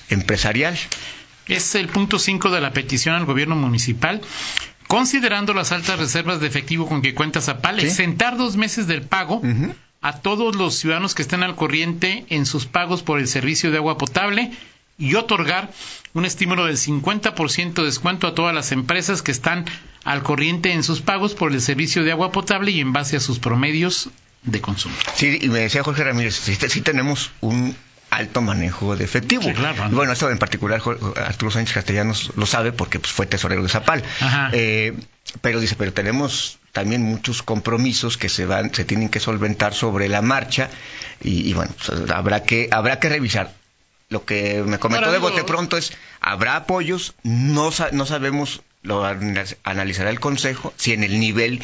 Empresarial. 0.10 0.78
Es 1.48 1.76
el 1.76 1.88
punto 1.88 2.20
5 2.20 2.50
de 2.50 2.62
la 2.62 2.74
petición 2.74 3.16
al 3.16 3.26
gobierno 3.26 3.56
municipal. 3.56 4.22
Considerando 4.88 5.54
las 5.54 5.72
altas 5.72 6.00
reservas 6.00 6.40
de 6.40 6.48
efectivo 6.48 6.88
con 6.88 7.02
que 7.02 7.16
cuenta 7.16 7.42
Zapal, 7.42 7.80
exentar 7.80 8.38
dos 8.38 8.56
meses 8.56 8.88
del 8.88 9.02
pago 9.02 9.42
a 10.02 10.18
todos 10.22 10.56
los 10.56 10.76
ciudadanos 10.76 11.16
que 11.16 11.24
estén 11.24 11.42
al 11.42 11.56
corriente 11.56 12.26
en 12.30 12.46
sus 12.46 12.68
pagos 12.68 13.02
por 13.02 13.20
el 13.20 13.28
servicio 13.28 13.72
de 13.72 13.78
agua 13.78 13.98
potable 13.98 14.52
y 14.98 15.16
otorgar 15.16 15.72
un 16.14 16.26
estímulo 16.26 16.66
del 16.66 16.78
50% 16.78 17.74
de 17.74 17.84
descuento 17.84 18.28
a 18.28 18.36
todas 18.36 18.54
las 18.54 18.72
empresas 18.72 19.22
que 19.22 19.32
están 19.32 19.66
al 20.04 20.22
corriente 20.24 20.72
en 20.72 20.84
sus 20.84 21.02
pagos 21.02 21.34
por 21.34 21.52
el 21.52 21.62
servicio 21.62 22.04
de 22.04 22.12
agua 22.12 22.32
potable 22.32 22.72
y 22.72 22.80
en 22.80 22.94
base 22.94 23.18
a 23.18 23.20
sus 23.20 23.40
promedios 23.40 24.10
de 24.44 24.62
consumo. 24.62 24.96
Sí, 25.16 25.40
y 25.42 25.50
me 25.50 25.60
decía 25.60 25.84
Jorge 25.84 26.04
Ramírez, 26.04 26.36
sí 26.36 26.82
tenemos 26.82 27.32
un 27.42 27.76
alto 28.10 28.42
manejo 28.42 28.96
de 28.96 29.04
efectivo. 29.04 29.44
bueno, 29.92 30.14
eso 30.14 30.30
en 30.30 30.38
particular 30.38 30.82
Arturo 31.16 31.52
Sánchez 31.52 31.74
Castellanos 31.74 32.32
lo 32.36 32.46
sabe 32.46 32.72
porque 32.72 33.00
pues, 33.00 33.12
fue 33.12 33.26
tesorero 33.26 33.64
de 33.64 33.70
Zapal. 33.70 34.04
Eh, 34.54 34.94
pero 35.42 35.60
dice, 35.60 35.76
pero 35.76 35.92
tenemos 35.92 36.60
también 36.72 37.02
muchos 37.02 37.42
compromisos 37.42 38.18
que 38.18 38.30
se 38.30 38.46
van, 38.46 38.74
se 38.74 38.86
tienen 38.86 39.10
que 39.10 39.20
solventar 39.20 39.74
sobre 39.74 40.08
la 40.08 40.22
marcha 40.22 40.70
y, 41.22 41.54
bueno, 41.54 41.74
pues, 41.78 42.12
habrá 42.12 42.44
que 42.44 42.70
habrá 42.72 43.00
que 43.00 43.10
revisar. 43.10 43.54
Lo 44.10 44.24
que 44.24 44.64
me 44.66 44.78
comentó 44.78 45.12
de 45.12 45.18
bote 45.18 45.44
pronto 45.44 45.78
es 45.78 45.92
habrá 46.22 46.56
apoyos, 46.56 47.16
no, 47.24 47.72
no 47.92 48.06
sabemos, 48.06 48.62
lo 48.84 49.04
analizará 49.64 50.12
el 50.12 50.20
Consejo, 50.20 50.74
si 50.78 50.94
en 50.94 51.04
el 51.04 51.20
nivel 51.20 51.64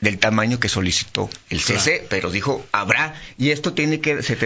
del 0.00 0.18
tamaño 0.18 0.60
que 0.60 0.68
solicitó 0.68 1.28
el 1.50 1.60
CC, 1.60 2.06
pero 2.08 2.30
dijo 2.30 2.64
habrá 2.70 3.14
y 3.36 3.50
esto 3.50 3.72
tiene 3.72 4.00
que 4.00 4.22
se, 4.22 4.36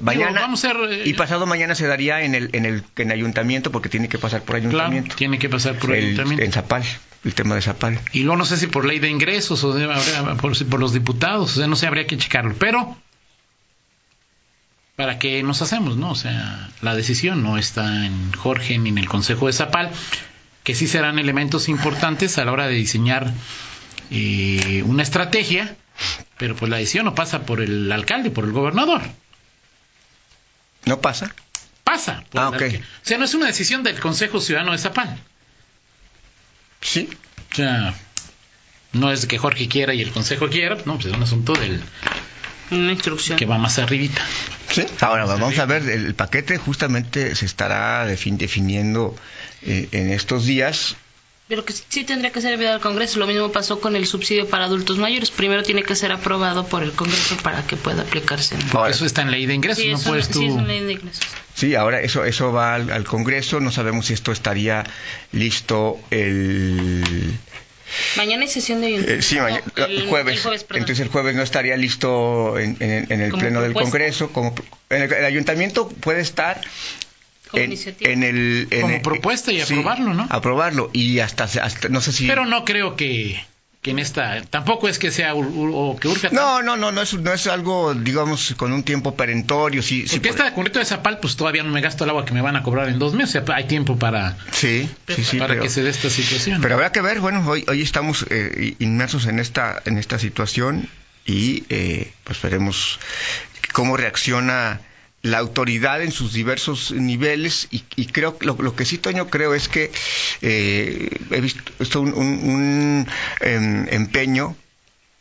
mañana 0.00 0.40
vamos 0.40 0.64
a 0.64 0.70
eh, 0.70 1.02
y 1.04 1.14
pasado 1.14 1.46
mañana 1.46 1.74
se 1.74 1.86
daría 1.86 2.22
en 2.22 2.34
el 2.34 2.50
en 2.52 2.64
el 2.64 2.82
en 2.96 3.12
ayuntamiento 3.12 3.70
porque 3.70 3.88
tiene 3.88 4.08
que 4.08 4.18
pasar 4.18 4.42
por 4.42 4.56
ayuntamiento. 4.56 5.14
tiene 5.16 5.38
que 5.38 5.48
pasar 5.48 5.78
por 5.78 5.92
ayuntamiento. 5.92 6.42
En 6.42 6.52
Zapal, 6.52 6.82
el 7.24 7.34
tema 7.34 7.54
de 7.54 7.62
Zapal. 7.62 8.00
Y 8.12 8.20
luego 8.20 8.38
no 8.38 8.44
sé 8.46 8.56
si 8.56 8.68
por 8.68 8.86
ley 8.86 8.98
de 8.98 9.10
ingresos 9.10 9.62
o 9.64 9.76
por, 10.40 10.66
por 10.66 10.80
los 10.80 10.92
diputados, 10.92 11.52
o 11.52 11.58
sea, 11.58 11.66
no 11.66 11.76
sé, 11.76 11.86
habría 11.86 12.06
que 12.06 12.16
checarlo, 12.16 12.54
pero 12.58 12.96
para 14.96 15.18
qué 15.18 15.42
nos 15.42 15.60
hacemos, 15.60 15.98
¿no? 15.98 16.10
O 16.10 16.14
sea, 16.14 16.70
la 16.80 16.94
decisión 16.94 17.42
no 17.42 17.58
está 17.58 18.06
en 18.06 18.32
Jorge 18.32 18.78
ni 18.78 18.88
en 18.88 18.98
el 18.98 19.08
Consejo 19.08 19.46
de 19.46 19.52
Zapal, 19.52 19.90
que 20.64 20.74
sí 20.74 20.88
serán 20.88 21.18
elementos 21.18 21.68
importantes 21.68 22.38
a 22.38 22.44
la 22.46 22.52
hora 22.52 22.66
de 22.66 22.74
diseñar 22.74 23.32
eh, 24.10 24.82
una 24.84 25.02
estrategia, 25.02 25.76
pero 26.38 26.54
pues 26.56 26.70
la 26.70 26.78
decisión 26.78 27.04
no 27.04 27.14
pasa 27.14 27.46
por 27.46 27.60
el 27.60 27.90
alcalde, 27.90 28.30
por 28.30 28.44
el 28.44 28.52
gobernador. 28.52 29.02
¿No 30.84 31.00
pasa? 31.00 31.34
Pasa. 31.84 32.24
ah, 32.34 32.48
ok. 32.48 32.62
O 32.62 33.06
sea, 33.06 33.18
no 33.18 33.24
es 33.24 33.34
una 33.34 33.46
decisión 33.46 33.82
del 33.82 34.00
Consejo 34.00 34.40
Ciudadano 34.40 34.72
de 34.72 34.78
Zapal. 34.78 35.18
Sí. 36.80 37.08
O 37.52 37.54
sea, 37.54 37.94
no 38.92 39.12
es 39.12 39.26
que 39.26 39.38
Jorge 39.38 39.68
quiera 39.68 39.94
y 39.94 40.02
el 40.02 40.10
Consejo 40.10 40.48
quiera, 40.48 40.76
no, 40.84 40.94
pues 40.94 41.06
es 41.06 41.12
un 41.12 41.22
asunto 41.22 41.52
del... 41.54 41.80
Una 42.70 42.90
instrucción. 42.90 43.38
Que 43.38 43.46
va 43.46 43.58
más 43.58 43.78
arribita. 43.78 44.20
Sí. 44.70 44.84
Ahora 45.00 45.24
vamos 45.24 45.56
a 45.58 45.66
ver, 45.66 45.88
el 45.88 46.14
paquete 46.16 46.58
justamente 46.58 47.36
se 47.36 47.46
estará 47.46 48.04
definiendo 48.06 49.14
eh, 49.62 49.88
en 49.92 50.10
estos 50.10 50.46
días 50.46 50.96
pero 51.48 51.64
que 51.64 51.72
sí 51.72 52.04
tendría 52.04 52.32
que 52.32 52.40
ser 52.40 52.54
enviado 52.54 52.74
al 52.74 52.80
Congreso. 52.80 53.18
Lo 53.20 53.26
mismo 53.26 53.52
pasó 53.52 53.80
con 53.80 53.94
el 53.94 54.06
subsidio 54.06 54.48
para 54.48 54.64
adultos 54.64 54.98
mayores. 54.98 55.30
Primero 55.30 55.62
tiene 55.62 55.84
que 55.84 55.94
ser 55.94 56.10
aprobado 56.10 56.66
por 56.66 56.82
el 56.82 56.92
Congreso 56.92 57.36
para 57.42 57.64
que 57.66 57.76
pueda 57.76 58.02
aplicarse. 58.02 58.56
eso 58.90 59.06
está 59.06 59.22
en 59.22 59.30
ley 59.30 59.46
de 59.46 59.54
ingresos, 59.54 59.82
sí, 59.82 59.90
no 59.90 60.00
puedes 60.00 60.28
tú... 60.28 60.40
Sí, 60.40 60.46
es 60.46 60.54
en 60.54 60.66
ley 60.66 60.80
de 60.80 60.92
ingresos. 60.94 61.26
Sí, 61.54 61.74
ahora 61.74 62.00
eso 62.00 62.24
eso 62.24 62.52
va 62.52 62.74
al, 62.74 63.04
Congreso. 63.04 63.60
No 63.60 63.70
sabemos 63.70 64.06
si 64.06 64.14
esto 64.14 64.32
estaría 64.32 64.84
listo 65.32 65.98
el... 66.10 67.32
Mañana 68.16 68.42
hay 68.42 68.48
sesión 68.48 68.80
de 68.80 68.88
ayuntamiento. 68.88 69.20
Eh, 69.20 69.22
sí, 69.22 69.36
mañana, 69.36 69.62
el, 69.76 70.08
jueves. 70.08 70.44
Entonces 70.70 70.98
el 70.98 71.08
jueves 71.08 71.36
no 71.36 71.42
estaría 71.42 71.76
listo 71.76 72.58
en, 72.58 72.76
el 72.80 73.32
Pleno 73.32 73.62
del 73.62 73.74
Congreso. 73.74 74.32
Como, 74.32 74.52
el, 74.90 75.24
ayuntamiento 75.24 75.88
puede 75.88 76.20
estar 76.20 76.60
en, 77.52 78.22
el, 78.22 78.68
como 78.80 79.02
propuesta 79.02 79.52
y 79.52 79.60
aprobarlo, 79.60 80.14
¿no? 80.14 80.26
Aprobarlo 80.30 80.90
y 80.92 81.20
hasta, 81.20 81.44
hasta, 81.44 81.88
no 81.88 82.00
sé 82.00 82.12
si. 82.12 82.26
Pero 82.26 82.44
no 82.44 82.64
creo 82.64 82.96
que, 82.96 83.40
que 83.82 83.92
en 83.92 83.98
esta 83.98 84.42
tampoco 84.42 84.88
es 84.88 84.98
que 84.98 85.10
sea 85.10 85.34
o 85.34 85.96
que 85.96 86.08
urja. 86.08 86.30
No, 86.32 86.62
no, 86.62 86.76
no, 86.76 86.90
no 86.90 87.02
es, 87.02 87.14
no 87.14 87.32
es 87.32 87.46
algo, 87.46 87.94
digamos, 87.94 88.54
con 88.56 88.72
un 88.72 88.82
tiempo 88.82 89.14
perentorio. 89.14 89.82
Sí, 89.82 90.06
Porque 90.10 90.28
esta 90.28 90.52
concreto 90.54 90.80
de 90.80 90.84
Zapal, 90.84 91.20
pues 91.20 91.36
todavía 91.36 91.62
no 91.62 91.70
me 91.70 91.80
gasto 91.80 92.04
el 92.04 92.10
agua 92.10 92.24
que 92.24 92.32
me 92.32 92.40
van 92.40 92.56
a 92.56 92.62
cobrar 92.62 92.88
en 92.88 92.98
dos 92.98 93.14
meses. 93.14 93.42
hay 93.48 93.64
tiempo 93.64 93.96
para, 93.96 94.36
sí, 94.50 94.88
sí, 95.08 95.24
sí, 95.24 95.38
para 95.38 95.60
que 95.60 95.68
se 95.68 95.82
dé 95.82 95.90
esta 95.90 96.10
situación. 96.10 96.60
Pero 96.60 96.74
habrá 96.74 96.90
que 96.90 97.00
ver, 97.00 97.20
bueno, 97.20 97.44
hoy, 97.48 97.64
hoy 97.68 97.82
estamos 97.82 98.26
eh, 98.28 98.74
inmersos 98.80 99.26
en 99.26 99.38
esta, 99.38 99.80
en 99.84 99.98
esta 99.98 100.18
situación 100.18 100.88
y 101.24 101.64
eh, 101.68 102.12
pues 102.24 102.40
veremos 102.42 102.98
cómo 103.72 103.96
reacciona 103.96 104.80
la 105.26 105.38
autoridad 105.38 106.02
en 106.02 106.12
sus 106.12 106.32
diversos 106.32 106.92
niveles 106.92 107.68
y, 107.70 107.80
creo 108.06 108.36
lo, 108.40 108.56
lo, 108.58 108.76
que 108.76 108.84
sí 108.84 108.96
Toño 108.98 109.28
creo 109.28 109.54
es 109.54 109.68
que 109.68 109.90
eh, 110.40 111.10
he 111.30 111.40
visto 111.40 112.00
un, 112.00 113.06
em, 113.40 113.88
empeño 113.90 114.56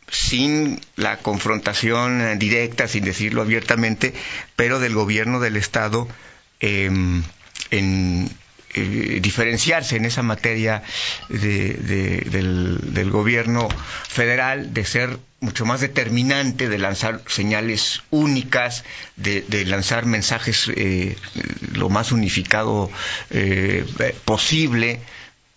sin 0.08 0.80
la 0.96 1.18
confrontación 1.18 2.38
directa, 2.38 2.88
sin 2.88 3.04
decirlo 3.04 3.42
abiertamente, 3.42 4.14
pero 4.56 4.80
del 4.80 4.94
gobierno 4.94 5.40
del 5.40 5.58
Estado 5.58 6.08
em, 6.60 7.24
en 7.72 8.30
eh, 8.76 9.20
diferenciarse 9.22 9.96
en 9.96 10.06
esa 10.06 10.22
materia 10.22 10.84
del, 11.30 13.10
gobierno 13.12 13.70
federal, 14.08 14.74
de 14.74 14.86
ser 14.86 15.18
mucho 15.40 15.66
más 15.66 15.82
determinante, 15.82 16.68
de 16.70 16.78
lanzar 16.78 17.22
señales 17.28 18.02
únicas, 18.10 18.84
de, 19.16 19.44
lanzar 19.66 20.06
mensajes 20.06 20.70
eh, 20.76 21.16
lo 21.74 21.90
más 21.90 22.12
unificado 22.12 22.90
eh, 23.30 23.86
posible 24.26 25.00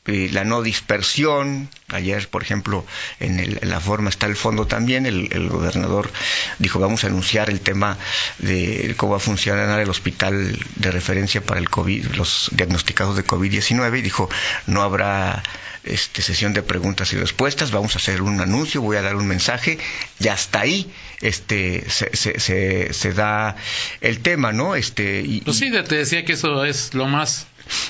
la 0.09 0.45
no 0.45 0.63
dispersión. 0.63 1.69
Ayer, 1.89 2.29
por 2.29 2.43
ejemplo, 2.43 2.85
en, 3.21 3.59
la 3.63 3.81
forma 3.81 4.11
está 4.11 4.27
el 4.27 4.37
fondo 4.37 4.67
también. 4.67 5.07
El, 5.07 5.49
gobernador 5.49 6.11
dijo, 6.59 6.79
vamos 6.79 7.05
a 7.05 7.09
anunciar 7.09 7.51
el 7.51 7.61
tema 7.61 7.97
de 8.39 8.95
cómo 8.97 9.13
va 9.13 9.19
a 9.19 9.21
funcionar 9.21 9.81
el 9.81 9.91
hospital 9.91 10.59
de 10.77 10.91
referencia 10.91 11.43
para 11.43 11.61
el 11.61 11.71
COVID, 11.71 12.07
los 12.17 12.51
diagnosticados 12.53 13.17
de 13.17 13.25
COVID-19 13.25 13.99
y 13.99 14.03
dijo, 14.03 14.29
no 14.67 14.83
habrá 14.83 15.43
este, 15.85 16.23
sesión 16.23 16.53
de 16.53 16.63
preguntas 16.63 17.13
y 17.13 17.17
respuestas, 17.17 17.71
vamos 17.71 17.95
a 17.95 17.99
hacer 17.99 18.23
un 18.23 18.41
anuncio, 18.41 18.83
voy 18.83 18.97
a 18.97 19.03
dar 19.03 19.17
un 19.17 19.27
mensaje 19.27 19.79
y 20.21 20.29
hasta 20.29 20.61
ahí 20.61 20.91
este, 21.21 21.89
se, 21.89 22.15
se, 22.15 22.93
se, 22.93 23.13
da 23.13 23.57
el 24.01 24.21
tema, 24.21 24.53
¿no? 24.53 24.75
Este, 24.75 25.23
y, 25.23 25.41
pues 25.41 25.59
sí, 25.59 25.71
te 25.71 25.97
decía 25.97 26.25
que 26.25 26.35
eso 26.35 26.65
es 26.65 26.95
lo 26.95 27.07
más 27.07 27.47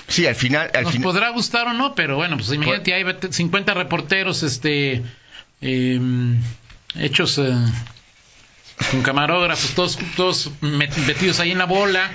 Sí, 0.08 0.26
al 0.26 0.34
final... 0.34 0.70
Al 0.74 0.84
Nos 0.84 0.96
podrá 0.98 1.30
gustar 1.30 1.68
o 1.68 1.72
no, 1.72 1.94
pero 1.94 2.16
bueno, 2.16 2.36
pues 2.36 2.52
imagínate, 2.52 2.94
hay 2.94 3.04
50 3.30 3.74
reporteros 3.74 4.42
este, 4.42 5.02
em, 5.60 6.40
hechos 6.96 7.38
eh, 7.38 7.54
con 8.90 9.02
camarógrafos, 9.02 9.74
todos, 9.74 9.98
todos 10.16 10.50
metidos 10.60 11.40
ahí 11.40 11.52
en 11.52 11.58
la 11.58 11.66
bola. 11.66 12.10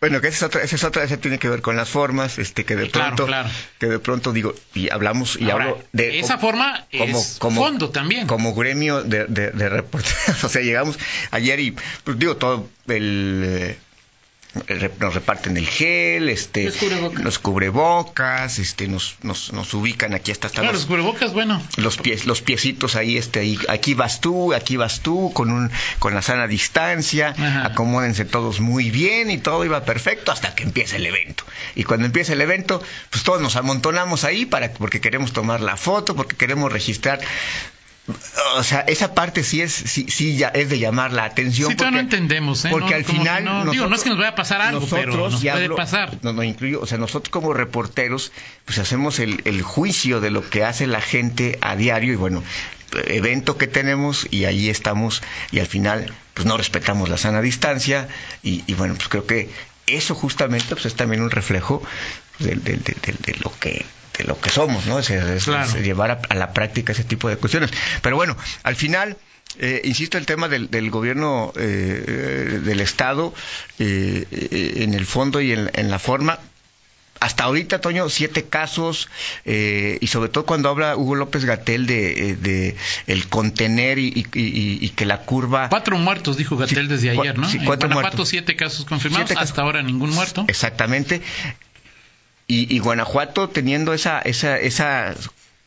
Bueno, 0.00 0.22
que 0.22 0.28
esa 0.28 0.36
es 0.36 0.42
otra, 0.44 0.62
esa 0.62 0.76
es 0.76 0.84
otra, 0.84 1.04
esa 1.04 1.18
tiene 1.18 1.38
que 1.38 1.48
ver 1.48 1.60
con 1.60 1.76
las 1.76 1.90
formas, 1.90 2.38
este, 2.38 2.64
que 2.64 2.74
de 2.74 2.86
pronto, 2.86 3.28
que 3.78 3.86
de 3.86 3.98
pronto 3.98 4.32
digo, 4.32 4.54
y 4.72 4.88
hablamos, 4.90 5.36
y 5.38 5.50
hablo 5.50 5.78
de... 5.92 6.18
Esa 6.18 6.38
forma 6.38 6.86
como, 6.96 7.18
es 7.18 7.36
como, 7.38 7.62
fondo 7.62 7.90
también. 7.90 8.26
Como 8.26 8.54
gremio 8.54 9.02
de, 9.02 9.26
de, 9.26 9.50
de 9.50 9.68
reporteros, 9.68 10.42
o 10.44 10.48
sea, 10.48 10.62
llegamos 10.62 10.98
ayer 11.32 11.60
y, 11.60 11.76
pues 12.04 12.18
digo, 12.18 12.36
todo 12.36 12.68
el... 12.88 13.76
Nos 14.98 15.14
reparten 15.14 15.56
el 15.56 15.66
gel, 15.66 16.28
este, 16.28 16.72
los 17.22 17.38
cubrebocas, 17.38 18.58
este, 18.58 18.88
nos, 18.88 19.16
nos, 19.22 19.52
nos, 19.52 19.72
ubican 19.74 20.12
aquí 20.12 20.32
hasta, 20.32 20.48
hasta 20.48 20.64
los, 20.64 20.86
cubrebocas, 20.86 21.32
bueno, 21.32 21.62
los 21.76 21.98
pies, 21.98 22.26
los 22.26 22.42
piecitos 22.42 22.96
ahí, 22.96 23.16
este, 23.16 23.38
ahí, 23.40 23.58
aquí 23.68 23.94
vas 23.94 24.20
tú, 24.20 24.52
aquí 24.52 24.76
vas 24.76 25.00
tú, 25.00 25.32
con 25.32 25.52
un, 25.52 25.70
con 26.00 26.14
la 26.14 26.22
sana 26.22 26.48
distancia, 26.48 27.32
acomódense 27.64 28.24
todos 28.24 28.58
muy 28.58 28.90
bien 28.90 29.30
y 29.30 29.38
todo 29.38 29.64
iba 29.64 29.84
perfecto 29.84 30.32
hasta 30.32 30.52
que 30.56 30.64
empieza 30.64 30.96
el 30.96 31.06
evento. 31.06 31.44
Y 31.76 31.84
cuando 31.84 32.06
empieza 32.06 32.32
el 32.32 32.40
evento, 32.40 32.82
pues 33.10 33.22
todos 33.22 33.40
nos 33.40 33.54
amontonamos 33.54 34.24
ahí 34.24 34.46
para, 34.46 34.72
porque 34.72 35.00
queremos 35.00 35.32
tomar 35.32 35.60
la 35.60 35.76
foto, 35.76 36.16
porque 36.16 36.34
queremos 36.36 36.72
registrar 36.72 37.20
o 38.56 38.62
sea, 38.62 38.80
esa 38.80 39.14
parte 39.14 39.42
sí 39.42 39.60
es 39.60 39.72
sí, 39.72 40.06
sí 40.08 40.36
ya 40.36 40.48
es 40.48 40.68
de 40.68 40.78
llamar 40.78 41.12
la 41.12 41.24
atención. 41.24 41.70
Sí, 41.70 41.76
porque, 41.76 41.92
no 41.92 41.98
entendemos, 42.00 42.64
¿eh? 42.64 42.68
Porque 42.70 42.94
al 42.94 43.04
final. 43.04 43.44
No, 43.44 43.70
digo, 43.70 43.88
no 43.88 43.96
es 43.96 44.02
que 44.02 44.10
nos 44.10 44.18
vaya 44.18 44.30
a 44.30 44.34
pasar 44.34 44.60
algo, 44.60 44.86
pero 44.90 45.30
nos 45.30 45.42
puede 45.42 45.70
pasar. 45.70 46.18
No, 46.22 46.32
no 46.32 46.42
incluyo, 46.42 46.80
o 46.80 46.86
sea, 46.86 46.98
nosotros 46.98 47.30
como 47.30 47.52
reporteros, 47.52 48.32
pues 48.64 48.78
hacemos 48.78 49.18
el, 49.18 49.42
el 49.44 49.62
juicio 49.62 50.20
de 50.20 50.30
lo 50.30 50.48
que 50.48 50.64
hace 50.64 50.86
la 50.86 51.00
gente 51.00 51.58
a 51.60 51.76
diario 51.76 52.12
y 52.12 52.16
bueno, 52.16 52.42
evento 53.06 53.56
que 53.56 53.66
tenemos 53.66 54.26
y 54.30 54.44
ahí 54.44 54.68
estamos 54.68 55.22
y 55.50 55.60
al 55.60 55.66
final 55.66 56.12
pues 56.34 56.46
no 56.46 56.56
respetamos 56.56 57.08
la 57.08 57.16
sana 57.16 57.40
distancia 57.40 58.08
y, 58.42 58.64
y 58.66 58.74
bueno, 58.74 58.94
pues 58.94 59.08
creo 59.08 59.26
que 59.26 59.50
eso 59.86 60.14
justamente 60.14 60.68
pues 60.70 60.86
es 60.86 60.94
también 60.94 61.22
un 61.22 61.30
reflejo 61.30 61.82
de, 62.38 62.54
de, 62.56 62.76
de, 62.76 62.94
de 63.02 63.36
lo 63.42 63.52
que 63.58 63.84
lo 64.24 64.40
que 64.40 64.50
somos, 64.50 64.86
¿no? 64.86 64.98
Es, 64.98 65.10
llevar 65.82 66.20
a, 66.28 66.34
la 66.34 66.52
práctica 66.52 66.92
ese 66.92 67.04
tipo 67.04 67.28
de 67.28 67.36
cuestiones. 67.36 67.70
Pero 68.02 68.16
bueno, 68.16 68.36
al 68.62 68.76
final... 68.76 69.16
Eh, 69.58 69.82
insisto, 69.84 70.16
el 70.16 70.26
tema 70.26 70.48
del, 70.48 70.90
gobierno 70.90 71.52
eh, 71.56 72.60
del 72.64 72.80
Estado 72.80 73.34
eh, 73.80 74.24
en 74.76 74.94
el 74.94 75.06
fondo 75.06 75.40
y 75.40 75.50
en, 75.50 75.90
la 75.90 75.98
forma. 75.98 76.38
Hasta 77.18 77.44
ahorita, 77.44 77.80
Toño, 77.80 78.08
siete 78.10 78.44
casos 78.44 79.08
y 79.44 80.06
sobre 80.06 80.28
todo 80.28 80.46
cuando 80.46 80.68
habla 80.68 80.96
Hugo 80.96 81.16
López 81.16 81.44
Gatel 81.44 81.88
de, 81.88 82.76
el 83.08 83.28
contener 83.28 83.98
y, 83.98 84.22
que 84.22 85.04
la 85.04 85.22
curva. 85.22 85.68
Cuatro 85.68 85.98
muertos, 85.98 86.36
dijo 86.36 86.56
Gatel 86.56 86.86
desde 86.86 87.10
ayer, 87.10 87.36
¿no? 87.36 87.48
Sí, 87.48 87.58
cuatro 87.58 87.88
muertos. 87.88 88.28
siete 88.28 88.54
casos 88.54 88.84
confirmados, 88.84 89.32
hasta 89.32 89.62
ahora 89.62 89.82
ningún 89.82 90.10
muerto. 90.10 90.44
Exactamente 90.46 91.20
y, 92.50 92.78
Guanajuato 92.80 93.48
teniendo 93.48 93.94
esa, 93.94 94.20
esa, 94.20 94.58
esa 94.58 95.14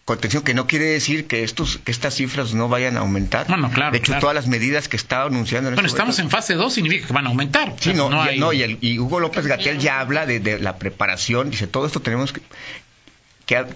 contención, 0.03 0.43
que 0.43 0.53
no 0.53 0.67
quiere 0.67 0.85
decir 0.85 1.27
que 1.27 1.43
estos 1.43 1.77
que 1.77 1.91
estas 1.91 2.15
cifras 2.15 2.53
no 2.53 2.67
vayan 2.67 2.97
a 2.97 3.01
aumentar. 3.01 3.47
Bueno, 3.47 3.71
claro. 3.71 3.91
De 3.91 3.99
hecho, 3.99 4.13
todas 4.19 4.35
las 4.35 4.47
medidas 4.47 4.89
que 4.89 4.97
está 4.97 5.23
anunciando. 5.23 5.69
En 5.69 5.75
bueno, 5.75 5.87
este 5.87 5.95
estamos 5.95 6.19
en 6.19 6.29
fase 6.29 6.55
2, 6.55 6.73
significa 6.73 7.07
que 7.07 7.13
van 7.13 7.25
a 7.25 7.29
aumentar. 7.29 7.73
Sí, 7.79 7.93
no, 7.93 8.11
y, 8.53 8.99
Hugo 8.99 9.19
López 9.19 9.47
Gatel 9.47 9.79
ya 9.79 9.99
habla 10.01 10.25
de, 10.25 10.59
la 10.59 10.77
preparación, 10.77 11.51
dice, 11.51 11.67
todo 11.67 11.85
esto 11.85 12.01
tenemos 12.01 12.33
que, 12.33 12.41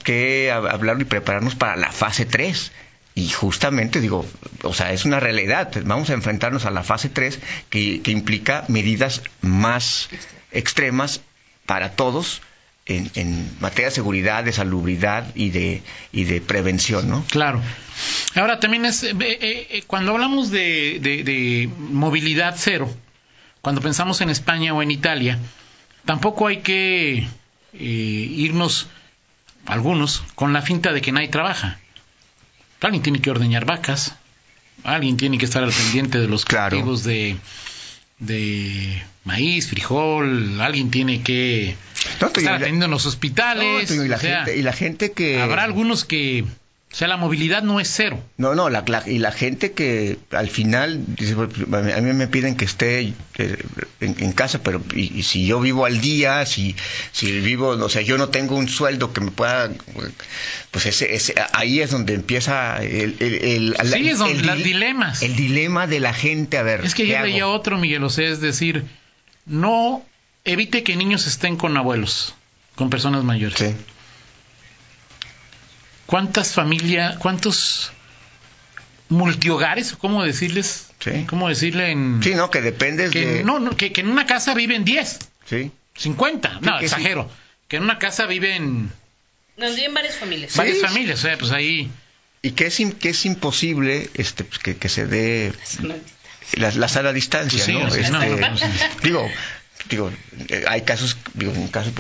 que, 0.03 0.51
hablar 0.51 0.99
y 0.99 1.05
prepararnos 1.05 1.55
para 1.55 1.77
la 1.77 1.91
fase 1.91 2.25
3. 2.25 2.71
Y 3.15 3.29
justamente 3.29 3.99
digo, 3.99 4.27
o 4.61 4.73
sea, 4.75 4.91
es 4.91 5.05
una 5.05 5.19
realidad. 5.19 5.71
Vamos 5.85 6.11
a 6.11 6.13
enfrentarnos 6.13 6.65
a 6.65 6.71
la 6.71 6.83
fase 6.83 7.09
3 7.09 7.39
que, 7.69 8.01
que 8.01 8.11
implica 8.11 8.65
medidas 8.67 9.23
más 9.41 10.09
extremas 10.51 11.21
para 11.65 11.93
todos 11.93 12.41
en, 12.87 13.57
materia 13.59 13.89
de 13.89 13.95
seguridad, 13.95 14.43
de 14.43 14.53
salubridad 14.53 15.35
y 15.35 15.49
de, 15.49 15.83
y 16.11 16.23
de 16.23 16.41
prevención, 16.41 17.09
¿no? 17.09 17.23
Claro. 17.29 17.61
Ahora 18.35 18.59
también 18.59 18.85
es, 18.85 19.03
eh, 19.03 19.13
eh, 19.19 19.67
eh, 19.69 19.83
cuando 19.87 20.13
hablamos 20.13 20.51
de, 20.51 20.99
de, 21.01 21.69
movilidad 21.77 22.55
cero, 22.57 22.89
cuando 23.61 23.81
pensamos 23.81 24.21
en 24.21 24.29
España 24.29 24.73
o 24.73 24.81
en 24.81 24.91
Italia, 24.91 25.39
tampoco 26.05 26.47
hay 26.47 26.57
que 26.57 27.27
irnos, 27.73 28.87
algunos, 29.65 30.23
con 30.35 30.53
la 30.53 30.61
finta 30.61 30.93
de 30.93 31.01
que 31.01 31.11
nadie 31.11 31.27
trabaja. 31.27 31.79
Alguien 32.79 33.03
tiene 33.03 33.19
que 33.19 33.31
ordeñar 33.31 33.65
vacas, 33.65 34.15
alguien 34.83 35.17
tiene 35.17 35.37
que 35.37 35.45
estar 35.45 35.63
al 35.63 35.71
pendiente 35.71 36.19
de 36.19 36.27
los 36.27 36.45
cultivos 36.45 37.03
de 37.03 37.35
de 38.19 39.01
maíz, 39.23 39.67
frijol, 39.67 40.59
alguien 40.61 40.89
tiene 40.89 41.21
que 41.21 41.75
estar 42.13 42.29
atendiendo 42.29 42.85
en 42.85 42.91
los 42.91 43.05
hospitales. 43.05 43.91
y, 43.91 44.07
la 44.07 44.17
gente, 44.17 44.57
y 44.57 44.61
la 44.61 44.73
gente 44.73 45.11
que... 45.11 45.41
Habrá 45.41 45.63
algunos 45.63 46.05
que 46.05 46.45
o 46.89 46.95
sea, 46.95 47.07
la 47.09 47.17
movilidad 47.17 47.63
no 47.63 47.79
es 47.79 47.91
cero. 47.93 48.23
No, 48.37 48.55
no, 48.55 48.69
la, 48.69 48.83
y 49.05 49.19
la 49.19 49.31
gente 49.31 49.73
que 49.73 50.17
al 50.31 50.49
final, 50.49 51.03
a 51.73 52.01
mí 52.01 52.13
me 52.13 52.27
piden 52.27 52.55
que 52.55 52.65
esté 52.65 53.13
eh, 53.37 53.57
en, 53.99 54.31
casa, 54.31 54.63
pero 54.63 54.81
y, 54.95 55.21
si 55.23 55.45
yo 55.45 55.59
vivo 55.59 55.85
al 55.85 55.99
día, 55.99 56.45
si, 56.45 56.75
si 57.11 57.39
vivo, 57.41 57.69
o 57.69 57.89
sea, 57.89 58.01
yo 58.01 58.17
no 58.17 58.29
tengo 58.29 58.55
un 58.55 58.69
sueldo 58.69 59.11
que 59.11 59.19
me 59.21 59.31
pueda, 59.31 59.69
pues 60.71 60.85
ese, 60.85 61.13
ese 61.13 61.35
ahí 61.51 61.81
es 61.81 61.91
donde 61.91 62.13
empieza 62.13 62.81
el... 62.81 63.15
el, 63.19 63.75
sí, 63.83 64.09
es 64.09 64.17
donde 64.17 64.43
los 64.43 64.63
dilemas. 64.63 65.21
El 65.21 65.35
dilema 65.35 65.87
de 65.87 65.99
la 65.99 66.13
gente, 66.13 66.57
a 66.57 66.63
ver. 66.63 66.85
Es 66.85 66.95
que 66.95 67.05
yo 67.05 67.19
leía 67.21 67.47
otro, 67.47 67.77
Miguel, 67.77 68.03
o 68.05 68.09
sea, 68.09 68.29
es 68.29 68.39
decir, 68.39 68.85
no 69.45 70.03
evite 70.45 70.83
que 70.83 70.95
niños 70.95 71.27
estén 71.27 71.57
con 71.57 71.75
abuelos, 71.75 72.33
con 72.75 72.89
personas 72.89 73.25
mayores. 73.25 73.59
Sí 73.59 73.75
cuántas 76.07 76.53
familias, 76.53 77.17
cuántos 77.19 77.91
multihogares, 79.09 79.93
¿cómo 79.93 80.23
decirles? 80.23 80.87
Sí. 80.99 81.25
¿Cómo 81.27 81.47
decirle 81.47 81.91
en...? 81.91 82.21
Sí, 82.23 82.33
no, 82.33 82.49
que 82.49 82.61
depende 82.61 83.09
de... 83.09 83.43
No, 83.43 83.69
que, 83.75 83.91
en 83.95 84.09
una 84.09 84.25
casa 84.25 84.55
viven 84.55 84.83
10. 84.83 85.19
Sí. 85.45 85.71
50. 85.95 86.59
no, 86.61 86.79
exagero. 86.79 87.29
Que 87.67 87.77
en 87.77 87.83
una 87.83 87.99
casa 87.99 88.25
viven... 88.25 88.91
Donde 89.55 89.75
viven 89.75 89.93
varias 89.93 90.15
familias. 90.15 90.55
Varias 90.55 90.79
familias, 90.79 91.19
o 91.19 91.21
sea, 91.21 91.37
pues 91.37 91.51
ahí... 91.51 91.91
Y 92.41 92.51
que 92.51 92.67
es, 92.67 92.79
que 92.99 93.09
es 93.09 93.25
imposible 93.25 94.09
este, 94.13 94.43
pues, 94.43 94.59
que, 94.59 94.77
que, 94.77 94.89
se 94.89 95.05
dé 95.05 95.53
la, 96.53 96.71
la 96.71 96.87
sana 96.87 97.11
distancia, 97.11 97.63
sí, 97.63 97.73
¿no? 97.73 97.87
Este, 97.87 98.11
digo, 99.01 99.29
digo, 99.89 100.11
eh, 100.47 100.63
hay 100.67 100.83
casos, 100.83 101.17
digo, 101.33 101.51
un 101.51 101.67
caso 101.67 101.91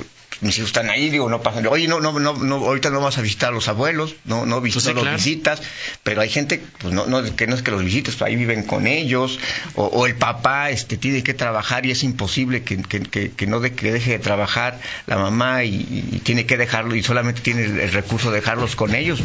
mis 0.41 0.57
hijos 0.57 0.69
están 0.69 0.89
ahí, 0.89 1.09
digo, 1.09 1.29
no 1.29 1.41
pasa 1.41 1.61
Oye, 1.69 1.87
no, 1.87 1.99
no, 1.99 2.19
no, 2.19 2.33
no, 2.33 2.55
ahorita 2.55 2.89
no 2.89 3.01
vas 3.01 3.17
a 3.17 3.21
visitar 3.21 3.49
a 3.49 3.51
los 3.51 3.67
abuelos, 3.67 4.15
no, 4.25 4.45
no, 4.45 4.59
pues 4.61 4.85
los 4.85 5.11
visitas, 5.11 5.61
pero 6.03 6.21
hay 6.21 6.29
gente, 6.29 6.61
pues 6.79 6.93
no, 6.93 7.07
no, 7.07 7.35
que 7.35 7.47
no 7.47 7.55
es 7.55 7.61
que 7.61 7.71
los 7.71 7.83
visites, 7.83 8.15
pues 8.15 8.29
ahí 8.29 8.35
viven 8.35 8.63
con 8.63 8.87
ellos, 8.87 9.39
o, 9.75 10.05
el 10.05 10.15
papá 10.15 10.69
este, 10.69 10.97
tiene 10.97 11.23
que 11.23 11.33
trabajar 11.33 11.85
y 11.85 11.91
es 11.91 12.03
imposible 12.03 12.63
que, 12.63 12.81
que, 12.81 13.31
que, 13.31 13.47
no 13.47 13.59
de, 13.59 13.73
que 13.73 13.91
deje 13.91 14.11
de 14.11 14.19
trabajar 14.19 14.79
la 15.05 15.17
mamá 15.17 15.63
y, 15.63 16.21
tiene 16.23 16.45
que 16.45 16.57
dejarlo 16.57 16.95
y 16.95 17.03
solamente 17.03 17.41
tiene 17.41 17.63
el, 17.63 17.91
recurso 17.91 18.31
de 18.31 18.39
dejarlos 18.39 18.75
con 18.75 18.95
ellos. 18.95 19.19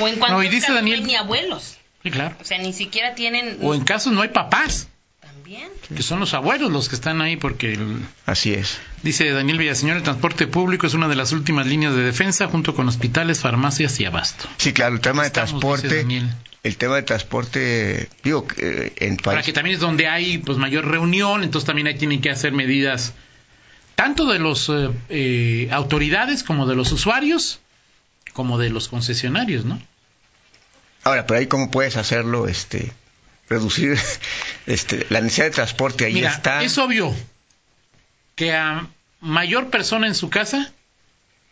O 0.00 0.08
en 0.08 0.16
cuanto 0.16 0.36
no, 0.36 0.42
y 0.42 0.48
dice 0.48 0.72
Daniel, 0.72 1.04
ni 1.04 1.14
abuelos. 1.14 1.78
Sí, 2.02 2.10
claro. 2.10 2.36
O 2.40 2.44
sea, 2.44 2.58
ni 2.58 2.72
siquiera 2.72 3.14
tienen... 3.14 3.58
O 3.62 3.74
en 3.74 3.84
casos 3.84 4.12
no 4.12 4.22
hay 4.22 4.28
papás. 4.28 4.88
Que 5.94 6.02
son 6.02 6.20
los 6.20 6.34
abuelos 6.34 6.72
los 6.72 6.88
que 6.88 6.96
están 6.96 7.20
ahí 7.20 7.36
porque... 7.36 7.78
Así 8.24 8.52
es. 8.52 8.78
Dice 9.02 9.30
Daniel 9.30 9.58
Villaseñor, 9.58 9.96
el 9.96 10.02
transporte 10.02 10.46
público 10.46 10.86
es 10.86 10.94
una 10.94 11.08
de 11.08 11.14
las 11.14 11.32
últimas 11.32 11.66
líneas 11.66 11.94
de 11.94 12.02
defensa 12.02 12.48
junto 12.48 12.74
con 12.74 12.88
hospitales, 12.88 13.40
farmacias 13.40 13.98
y 14.00 14.04
abasto. 14.04 14.48
Sí, 14.56 14.72
claro, 14.72 14.94
el 14.94 15.00
tema 15.00 15.22
de 15.22 15.30
transporte... 15.30 16.06
El 16.62 16.76
tema 16.78 16.96
de 16.96 17.02
transporte, 17.02 18.08
digo, 18.24 18.44
en 18.58 19.18
Para 19.18 19.42
que 19.42 19.52
también 19.52 19.76
es 19.76 19.80
donde 19.80 20.08
hay 20.08 20.38
pues 20.38 20.58
mayor 20.58 20.84
reunión, 20.84 21.44
entonces 21.44 21.64
también 21.64 21.86
ahí 21.86 21.96
tienen 21.96 22.20
que 22.20 22.28
hacer 22.28 22.50
medidas 22.52 23.14
tanto 23.96 24.26
de 24.26 24.38
los 24.38 24.68
eh, 24.68 24.90
eh, 25.08 25.68
autoridades 25.70 26.42
como 26.42 26.66
de 26.66 26.74
los 26.74 26.90
usuarios, 26.90 27.60
como 28.32 28.58
de 28.58 28.70
los 28.70 28.88
concesionarios, 28.88 29.64
¿no? 29.64 29.80
Ahora, 31.04 31.26
pero 31.26 31.38
ahí 31.38 31.46
cómo 31.46 31.70
puedes 31.70 31.96
hacerlo, 31.96 32.48
este, 32.48 32.92
reducir 33.48 33.96
este, 34.66 35.06
la 35.10 35.20
necesidad 35.20 35.46
de 35.46 35.52
transporte. 35.52 36.04
Ahí 36.04 36.24
está. 36.24 36.62
Es 36.62 36.78
obvio 36.78 37.14
que 38.34 38.52
a 38.52 38.86
mayor 39.20 39.70
persona 39.70 40.06
en 40.06 40.14
su 40.14 40.30
casa, 40.30 40.72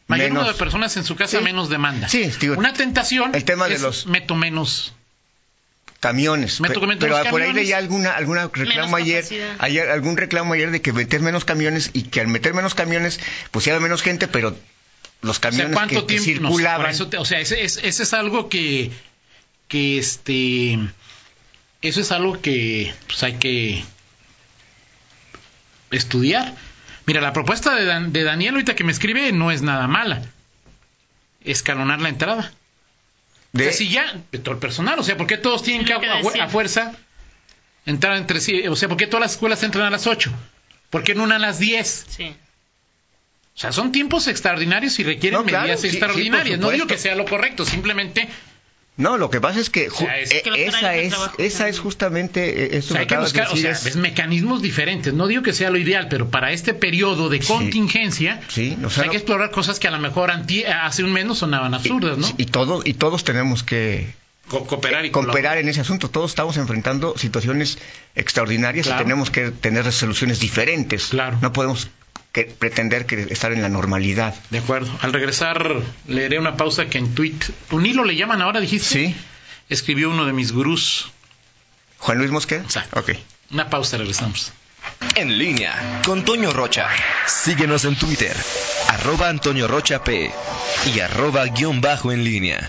mayor 0.06 0.30
número 0.30 0.52
de 0.52 0.58
personas 0.58 0.96
en 0.96 1.04
su 1.04 1.16
casa, 1.16 1.40
menos 1.40 1.68
demanda. 1.68 2.08
Sí, 2.08 2.30
Una 2.56 2.72
tentación. 2.72 3.34
El 3.34 3.44
tema 3.44 3.68
de 3.68 3.78
los. 3.78 4.06
Meto 4.06 4.34
menos 4.34 4.94
camiones. 6.04 6.60
pero 7.00 7.30
por 7.30 7.40
ahí 7.40 7.54
leía 7.54 7.78
alguna 7.78 8.10
alguna 8.10 8.50
reclamo 8.52 8.96
ayer, 8.96 9.24
ayer, 9.58 9.88
algún 9.88 10.18
reclamo 10.18 10.52
ayer 10.52 10.70
de 10.70 10.82
que 10.82 10.92
meter 10.92 11.22
menos 11.22 11.46
camiones 11.46 11.90
y 11.94 12.02
que 12.02 12.20
al 12.20 12.28
meter 12.28 12.52
menos 12.52 12.74
camiones 12.74 13.20
pues 13.50 13.66
iba 13.66 13.80
menos 13.80 14.02
gente, 14.02 14.28
pero 14.28 14.54
los 15.22 15.38
camiones 15.38 15.78
que, 16.06 16.20
circulaban. 16.20 16.94
o 17.18 17.24
sea, 17.24 17.40
ese, 17.40 17.62
ese, 17.62 17.88
es 17.88 18.12
algo 18.12 18.50
que 18.50 18.92
que 19.66 19.96
este 19.96 20.78
eso 21.88 22.00
es 22.00 22.12
algo 22.12 22.40
que 22.40 22.92
pues, 23.06 23.22
hay 23.22 23.34
que 23.34 23.84
estudiar. 25.90 26.54
Mira, 27.06 27.20
la 27.20 27.32
propuesta 27.32 27.74
de, 27.74 28.24
Daniel 28.24 28.54
ahorita 28.54 28.74
que 28.74 28.84
me 28.84 28.92
escribe 28.92 29.30
no 29.32 29.50
es 29.50 29.62
nada 29.62 29.86
mala. 29.86 30.22
Escalonar 31.44 32.00
la 32.00 32.08
entrada. 32.08 32.52
De... 33.52 33.72
si 33.72 33.88
ya, 33.88 34.16
de 34.32 34.38
todo 34.38 34.54
el 34.54 34.60
personal, 34.60 34.98
o 34.98 35.02
sea, 35.04 35.16
¿por 35.16 35.26
qué 35.26 35.36
todos 35.36 35.62
tienen 35.62 35.86
que, 35.86 35.92
a, 35.92 36.48
fuerza 36.48 36.92
entrar 37.86 38.16
entre 38.16 38.40
sí? 38.40 38.66
O 38.66 38.74
sea, 38.74 38.88
¿por 38.88 38.96
qué 38.96 39.06
todas 39.06 39.20
las 39.20 39.32
escuelas 39.32 39.62
entran 39.62 39.86
a 39.86 39.90
las 39.90 40.06
8? 40.06 40.32
¿Por 40.90 41.04
qué 41.04 41.12
en 41.12 41.20
una 41.20 41.36
a 41.36 41.38
las 41.38 41.58
10? 41.58 42.06
Sí. 42.08 42.34
O 43.54 43.58
sea, 43.58 43.70
son 43.70 43.92
tiempos 43.92 44.26
extraordinarios 44.26 44.98
y 44.98 45.04
requieren 45.04 45.44
medidas 45.44 45.84
extraordinarias. 45.84 46.58
no 46.58 46.70
digo 46.70 46.86
que 46.86 46.98
sea 46.98 47.14
lo 47.14 47.26
correcto, 47.26 47.64
simplemente 47.64 48.28
no, 48.96 49.18
lo 49.18 49.28
que 49.28 49.40
pasa 49.40 49.58
es 49.58 49.70
que, 49.70 49.86
eh, 49.86 50.42
esa 50.56 50.94
es 50.94 51.14
esa 51.38 51.68
es 51.68 51.80
justamente 51.80 52.76
eso 52.76 52.96
hay 52.96 53.06
que 53.06 53.16
buscar, 53.16 53.48
o 53.50 53.56
sea, 53.56 53.72
es... 53.72 53.96
mecanismos 53.96 54.62
diferentes. 54.62 55.12
No 55.12 55.26
digo 55.26 55.42
que 55.42 55.52
sea 55.52 55.70
lo 55.70 55.78
ideal, 55.78 56.06
pero 56.08 56.30
para 56.30 56.52
este 56.52 56.74
periodo 56.74 57.28
de 57.28 57.40
contingencia, 57.40 58.40
sí, 58.46 58.76
hay 59.02 59.08
que 59.08 59.16
explorar 59.16 59.50
cosas 59.50 59.80
que 59.80 59.88
a 59.88 59.90
lo 59.90 59.98
mejor 59.98 60.30
hace 60.30 61.02
un 61.02 61.12
mes 61.12 61.26
no 61.26 61.34
sonaban 61.34 61.74
absurdas, 61.74 62.18
¿no? 62.18 62.28
Y, 62.36 62.46
todo, 62.46 62.82
y 62.84 62.94
todos 62.94 63.24
tenemos 63.24 63.64
que 63.64 64.14
cooperar 64.48 65.04
y 65.04 65.10
cooperar 65.10 65.58
en 65.58 65.68
ese 65.68 65.80
asunto. 65.80 66.08
Todos 66.08 66.30
estamos 66.30 66.56
enfrentando 66.56 67.18
situaciones 67.18 67.78
extraordinarias 68.14 68.86
y 68.86 68.92
tenemos 68.92 69.30
que 69.30 69.50
tener 69.50 69.84
resoluciones 69.84 70.38
diferentes. 70.38 71.08
Claro. 71.08 71.38
No 71.42 71.52
podemos 71.52 71.88
que 72.34 72.46
pretender 72.46 73.06
que 73.06 73.28
estar 73.30 73.52
en 73.52 73.62
la 73.62 73.68
normalidad. 73.68 74.34
De 74.50 74.58
acuerdo. 74.58 74.92
Al 75.00 75.12
regresar 75.12 75.80
leeré 76.08 76.40
una 76.40 76.56
pausa 76.56 76.86
que 76.86 76.98
en 76.98 77.14
tweet, 77.14 77.38
un 77.70 77.86
hilo 77.86 78.02
le 78.02 78.16
llaman 78.16 78.42
ahora, 78.42 78.60
dijiste. 78.60 78.88
Sí. 78.88 79.16
Escribió 79.68 80.10
uno 80.10 80.26
de 80.26 80.32
mis 80.32 80.50
gurús. 80.50 81.12
Juan 81.98 82.18
Luis 82.18 82.32
Mosquera. 82.32 82.62
Exacto. 82.62 82.98
Ok. 82.98 83.12
Una 83.52 83.70
pausa, 83.70 83.98
regresamos. 83.98 84.52
En 85.14 85.38
línea 85.38 86.02
con 86.04 86.24
Toño 86.24 86.52
Rocha. 86.52 86.88
Síguenos 87.26 87.84
en 87.84 87.94
Twitter, 87.94 88.36
arroba 88.88 89.28
Antonio 89.28 89.68
Rocha 89.68 90.02
P 90.02 90.30
y 90.92 91.00
arroba 91.00 91.46
guion 91.46 91.80
bajo 91.80 92.10
en 92.10 92.24
línea. 92.24 92.68